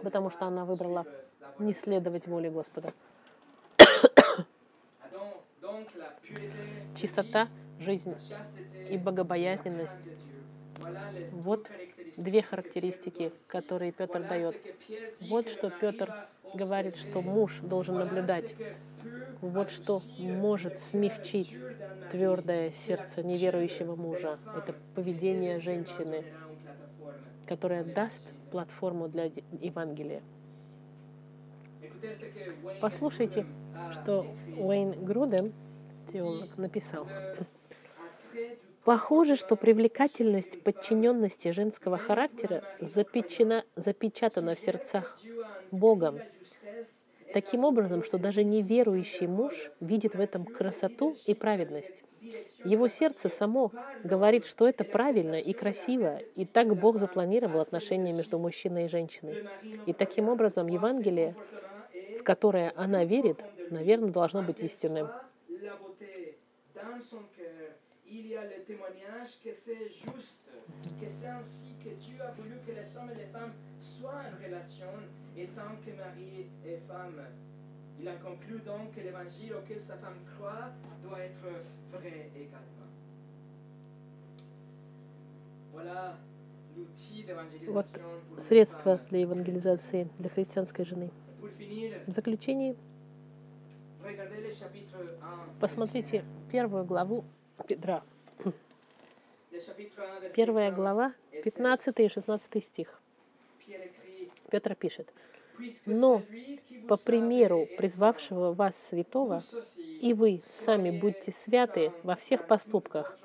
потому 0.04 0.30
что 0.30 0.46
она 0.46 0.66
выбрала 0.66 1.06
не 1.58 1.74
следовать 1.74 2.28
воле 2.28 2.52
Господа. 2.52 2.94
Чистота, 6.96 7.48
жизнь 7.80 8.16
и 8.90 8.98
богобоязненность 8.98 10.08
вот 11.32 11.70
две 12.18 12.42
характеристики, 12.42 13.32
которые 13.48 13.92
Петр 13.92 14.22
дает. 14.28 14.56
Вот 15.22 15.50
что 15.50 15.70
Петр 15.70 16.14
говорит, 16.54 16.98
что 16.98 17.22
муж 17.22 17.60
должен 17.62 17.96
наблюдать. 17.96 18.56
Вот 19.42 19.70
что 19.70 20.02
может 20.18 20.80
смягчить 20.80 21.56
твердое 22.12 22.72
сердце 22.72 23.24
неверующего 23.24 23.96
мужа. 23.96 24.40
Это 24.56 24.74
поведение 24.96 25.60
женщины, 25.60 26.26
которая 27.46 27.84
даст 27.84 28.22
платформу 28.52 29.08
для 29.08 29.26
Евангелия. 29.60 30.22
Послушайте, 32.82 33.46
что 33.94 34.26
Уэйн 34.58 35.04
Груден, 35.04 35.54
теолог, 36.12 36.58
написал. 36.58 37.08
Похоже, 38.84 39.36
что 39.36 39.56
привлекательность 39.56 40.64
подчиненности 40.64 41.52
женского 41.52 41.98
характера 41.98 42.64
запечена, 42.80 43.66
запечатана 43.76 44.56
в 44.56 44.60
сердцах 44.60 45.20
Богом. 45.72 46.20
Таким 47.34 47.66
образом, 47.66 48.04
что 48.04 48.18
даже 48.18 48.46
неверующий 48.46 49.28
муж 49.28 49.72
видит 49.82 50.16
в 50.16 50.20
этом 50.22 50.46
красоту 50.46 51.16
и 51.26 51.34
праведность. 51.34 52.04
Его 52.64 52.88
сердце 52.88 53.30
само 53.30 53.72
говорит, 54.04 54.46
что 54.46 54.68
это 54.68 54.84
правильно 54.84 55.36
и 55.36 55.54
красиво, 55.54 56.20
и 56.36 56.46
так 56.46 56.76
Бог 56.76 56.98
запланировал 56.98 57.60
отношения 57.60 58.14
между 58.14 58.40
мужчиной 58.40 58.86
и 58.86 58.88
женщиной. 58.88 59.46
И 59.86 59.94
таким 59.94 60.30
образом 60.30 60.68
Евангелие, 60.68 61.36
в 62.20 62.24
которое 62.24 62.74
она 62.76 63.06
верит, 63.06 63.44
наверное, 63.70 64.10
должно 64.10 64.42
быть 64.42 64.62
истинным 64.62 65.10
il 78.00 78.08
en 78.08 78.18
conclut 78.18 78.60
donc 78.64 78.92
que 78.92 79.02
l'évangile 79.02 79.54
auquel 79.56 79.82
sa 79.82 79.96
femme 79.98 80.20
croit 80.36 80.72
doit 81.04 81.20
être 81.20 81.46
vrai 81.92 82.30
également. 82.36 82.88
Voilà 85.74 86.18
Вот 87.68 87.88
средства 88.38 89.00
для 89.10 89.22
евангелизации 89.22 90.10
для 90.20 90.30
христианской 90.30 90.86
жены. 90.86 91.10
В 92.08 92.12
заключении 92.12 92.76
посмотрите 95.60 96.24
первую 96.52 96.86
главу 96.86 97.24
Петра. 97.68 98.04
Первая 100.36 100.72
глава, 100.72 101.14
15 101.44 102.00
и 102.00 102.10
16 102.10 102.64
стих. 102.64 103.02
Петр 104.50 104.76
пишет, 104.76 105.12
«Но 105.86 106.24
по 106.88 106.98
примеру 106.98 107.68
призвавшего 107.78 108.54
вас 108.54 108.78
святого, 108.78 109.44
и 110.02 110.14
вы 110.14 110.42
сами 110.46 110.92
будьте 110.92 111.32
святы 111.32 111.92
во 112.04 112.16
всех 112.16 112.46
поступках, 112.46 113.18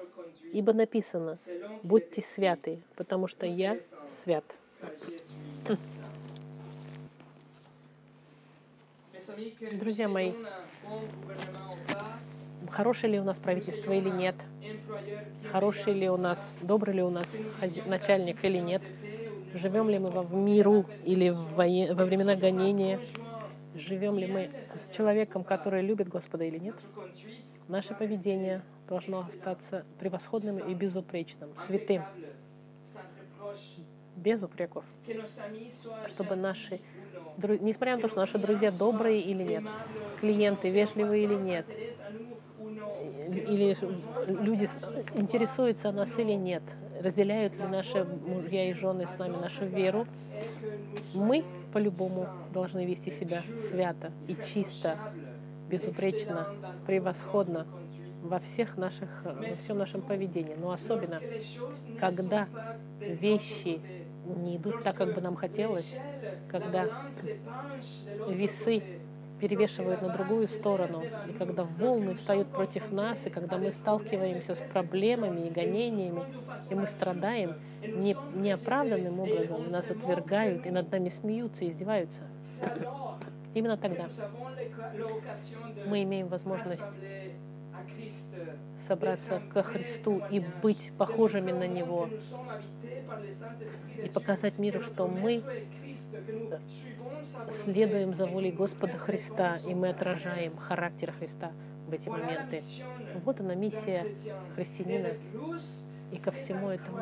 ибо 0.53 0.73
написано, 0.73 1.39
будьте 1.83 2.23
святы, 2.23 2.83
потому 2.97 3.29
что 3.29 3.47
я 3.47 3.79
свят». 4.07 4.45
Друзья 9.73 10.09
мои, 10.09 10.33
хорошее 12.71 13.13
ли 13.13 13.21
у 13.21 13.25
нас 13.25 13.39
правительство 13.39 13.93
или 13.93 14.11
нет, 14.11 14.35
хороший 15.51 15.93
ли 15.93 16.09
у 16.09 16.17
нас, 16.17 16.59
добрый 16.63 16.97
ли 16.97 17.03
у 17.03 17.11
нас 17.11 17.37
начальник 17.87 18.45
или 18.45 18.59
нет, 18.59 18.83
живем 19.55 19.89
ли 19.91 19.99
мы 19.99 20.11
в 20.11 20.35
миру 20.35 20.87
или 21.05 21.31
в 21.31 21.55
воен... 21.55 21.95
во 21.95 22.05
времена 22.05 22.35
гонения, 22.37 23.01
живем 23.75 24.19
ли 24.19 24.27
мы 24.27 24.51
с 24.79 24.95
человеком, 24.95 25.45
который 25.45 25.83
любит 25.83 26.09
Господа 26.09 26.45
или 26.45 26.59
нет. 26.59 26.77
Наше 27.69 27.95
поведение 27.95 28.63
должно 28.89 29.21
остаться 29.21 29.85
превосходным 29.99 30.59
и 30.69 30.75
безупречным, 30.75 31.51
святым, 31.61 32.03
без 34.23 34.43
упреков, 34.43 34.85
чтобы 36.07 36.37
наши, 36.37 36.81
несмотря 37.39 37.97
на 37.97 38.03
то, 38.03 38.09
что 38.09 38.19
наши 38.19 38.39
друзья 38.39 38.71
добрые 38.71 39.21
или 39.21 39.43
нет, 39.43 39.65
клиенты 40.21 40.71
вежливые 40.71 41.25
или 41.25 41.35
нет, 41.35 41.67
или 43.29 43.77
люди 44.43 44.69
интересуются 45.15 45.91
нас 45.93 46.19
или 46.19 46.33
нет, 46.33 46.63
разделяют 47.01 47.55
ли 47.57 47.65
наши 47.65 48.05
мужья 48.05 48.71
и 48.71 48.73
жены 48.73 49.07
с 49.09 49.19
нами 49.19 49.37
нашу 49.37 49.67
веру, 49.67 50.07
мы 51.15 51.45
по-любому 51.73 52.29
должны 52.53 52.85
вести 52.85 53.11
себя 53.11 53.43
свято 53.57 54.13
и 54.29 54.37
чисто, 54.45 54.99
безупречно, 55.69 56.49
превосходно 56.87 57.67
во 58.23 58.39
всех 58.39 58.77
наших, 58.77 59.09
во 59.25 59.53
всем 59.53 59.79
нашем 59.79 60.03
поведении. 60.03 60.55
Но 60.55 60.71
особенно, 60.71 61.21
когда 61.99 62.47
вещи 63.01 63.81
не 64.25 64.57
идут 64.57 64.83
так, 64.83 64.97
как 64.97 65.15
бы 65.15 65.21
нам 65.21 65.37
хотелось, 65.37 65.99
когда 66.49 66.87
весы 68.29 68.83
перевешивают 69.41 70.03
на 70.03 70.11
другую 70.11 70.47
сторону, 70.47 71.03
и 71.29 71.33
когда 71.33 71.65
волны 71.65 72.15
встают 72.15 72.47
против 72.49 72.93
нас, 72.93 73.27
и 73.27 73.31
когда 73.31 73.59
мы 73.59 73.73
сталкиваемся 73.73 74.55
с 74.55 74.61
проблемами 74.73 75.49
и 75.49 75.51
гонениями, 75.51 76.23
и 76.71 76.75
мы 76.77 76.87
страдаем 76.87 77.57
не, 77.83 78.17
неоправданным 78.37 79.19
образом, 79.19 79.67
нас 79.69 79.91
отвергают, 79.91 80.65
и 80.67 80.71
над 80.71 80.93
нами 80.93 81.09
смеются 81.09 81.65
и 81.65 81.71
издеваются. 81.71 82.23
Именно 83.53 83.77
тогда 83.77 84.09
мы 85.87 86.05
имеем 86.05 86.29
возможность 86.29 86.87
собраться 88.87 89.41
ко 89.53 89.63
Христу 89.63 90.23
и 90.31 90.41
быть 90.41 90.93
похожими 90.99 91.53
на 91.53 91.67
Него, 91.67 92.09
и 94.03 94.09
показать 94.09 94.59
миру, 94.59 94.83
что 94.83 95.07
мы 95.07 95.43
следуем 97.51 98.15
за 98.15 98.27
волей 98.27 98.53
Господа 98.53 98.99
Христа, 98.99 99.59
и 99.67 99.75
мы 99.75 99.91
отражаем 99.91 100.57
характер 100.57 101.13
Христа 101.13 101.53
в 101.87 101.93
эти 101.93 102.09
моменты. 102.09 102.61
Вот 103.25 103.41
она 103.41 103.55
миссия 103.55 104.07
христианина. 104.55 105.11
И 106.11 106.19
ко 106.19 106.31
всему 106.31 106.69
этому 106.69 106.99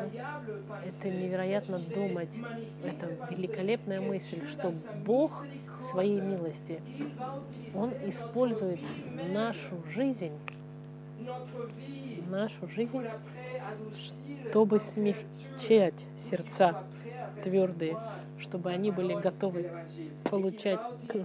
это 0.85 1.09
невероятно 1.09 1.79
думать, 1.79 2.33
это 2.81 3.27
великолепная 3.29 3.99
мысль, 3.99 4.47
что 4.47 4.71
Бог 5.05 5.45
своей 5.81 6.21
милости, 6.21 6.81
Он 7.75 7.91
использует 8.07 8.79
нашу 9.33 9.83
жизнь, 9.93 10.31
нашу 12.29 12.67
жизнь, 12.67 13.01
чтобы 14.49 14.79
смягчать 14.79 16.05
сердца 16.17 16.83
твердые, 17.43 17.97
чтобы 18.39 18.69
они 18.69 18.91
были 18.91 19.13
готовы 19.13 19.69
получать 20.29 20.79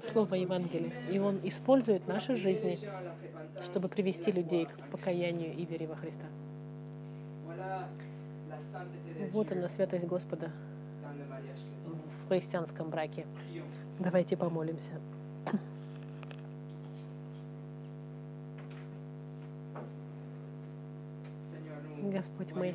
Слово 0.04 0.34
Евангелия. 0.34 0.92
И 1.10 1.18
Он 1.18 1.40
использует 1.42 2.06
наши 2.06 2.36
жизни, 2.36 2.78
чтобы 3.64 3.88
привести 3.88 4.32
людей 4.32 4.66
к 4.66 4.90
покаянию 4.90 5.54
и 5.54 5.64
вере 5.64 5.86
во 5.86 5.96
Христа. 5.96 6.26
Вот 9.32 9.50
она, 9.52 9.68
святость 9.68 10.04
Господа 10.04 10.50
в 12.24 12.28
христианском 12.28 12.90
браке. 12.90 13.26
Давайте 13.98 14.36
помолимся. 14.36 14.92
Господь, 22.10 22.52
мы 22.52 22.74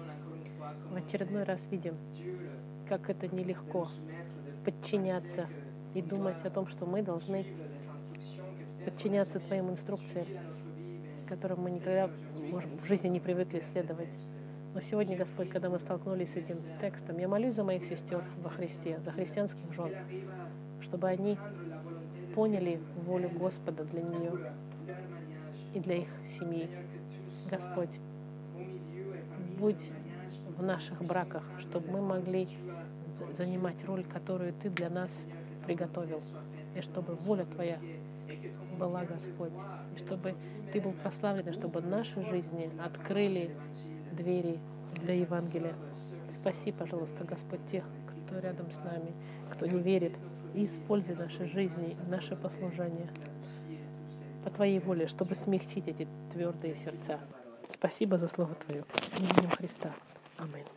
в 0.91 0.95
очередной 0.95 1.43
раз 1.43 1.67
видим, 1.71 1.95
как 2.87 3.09
это 3.09 3.27
нелегко 3.33 3.87
подчиняться 4.65 5.47
и 5.93 6.01
думать 6.01 6.43
о 6.45 6.49
том, 6.49 6.67
что 6.67 6.85
мы 6.85 7.01
должны 7.01 7.45
подчиняться 8.85 9.39
Твоим 9.39 9.69
инструкциям, 9.69 10.27
которым 11.27 11.61
мы 11.61 11.71
никогда 11.71 12.09
может, 12.51 12.69
в 12.81 12.85
жизни 12.85 13.07
не 13.07 13.19
привыкли 13.19 13.61
следовать. 13.61 14.09
Но 14.73 14.81
сегодня, 14.81 15.17
Господь, 15.17 15.49
когда 15.49 15.69
мы 15.69 15.79
столкнулись 15.79 16.33
с 16.33 16.35
этим 16.35 16.55
текстом, 16.79 17.17
я 17.17 17.27
молюсь 17.27 17.55
за 17.55 17.63
моих 17.63 17.85
сестер 17.85 18.23
во 18.41 18.49
Христе, 18.49 18.99
за 19.03 19.11
христианских 19.11 19.71
жен, 19.73 19.93
чтобы 20.81 21.07
они 21.07 21.37
поняли 22.35 22.81
волю 23.05 23.29
Господа 23.29 23.83
для 23.83 24.01
нее 24.01 24.53
и 25.73 25.79
для 25.79 25.97
их 25.97 26.07
семьи. 26.27 26.69
Господь, 27.49 27.89
будь 29.61 29.91
в 30.57 30.63
наших 30.63 31.01
браках, 31.03 31.43
чтобы 31.59 31.91
мы 31.91 32.01
могли 32.01 32.47
занимать 33.37 33.85
роль, 33.85 34.03
которую 34.03 34.53
Ты 34.53 34.69
для 34.69 34.89
нас 34.89 35.25
приготовил, 35.65 36.19
и 36.75 36.81
чтобы 36.81 37.13
воля 37.13 37.45
Твоя 37.45 37.79
была, 38.79 39.05
Господь, 39.05 39.51
и 39.95 39.99
чтобы 39.99 40.33
Ты 40.73 40.81
был 40.81 40.93
прославлен, 40.93 41.47
и 41.47 41.53
чтобы 41.53 41.81
наши 41.81 42.25
жизни 42.25 42.71
открыли 42.83 43.55
двери 44.11 44.59
для 44.95 45.13
Евангелия. 45.13 45.75
Спаси, 46.27 46.71
пожалуйста, 46.71 47.23
Господь, 47.23 47.59
тех, 47.71 47.83
кто 48.25 48.39
рядом 48.39 48.71
с 48.71 48.77
нами, 48.77 49.13
кто 49.51 49.67
не 49.67 49.79
верит, 49.79 50.17
и 50.55 50.65
используй 50.65 51.15
наши 51.15 51.45
жизни, 51.45 51.93
наше 52.09 52.35
послужение 52.35 53.09
по 54.43 54.49
Твоей 54.49 54.79
воле, 54.79 55.05
чтобы 55.05 55.35
смягчить 55.35 55.87
эти 55.87 56.07
твердые 56.33 56.75
сердца. 56.75 57.19
Спасибо 57.81 58.19
за 58.19 58.27
Слово 58.27 58.53
Твое. 58.53 58.85
Именем 59.17 59.49
Христа. 59.49 59.91
Аминь. 60.37 60.67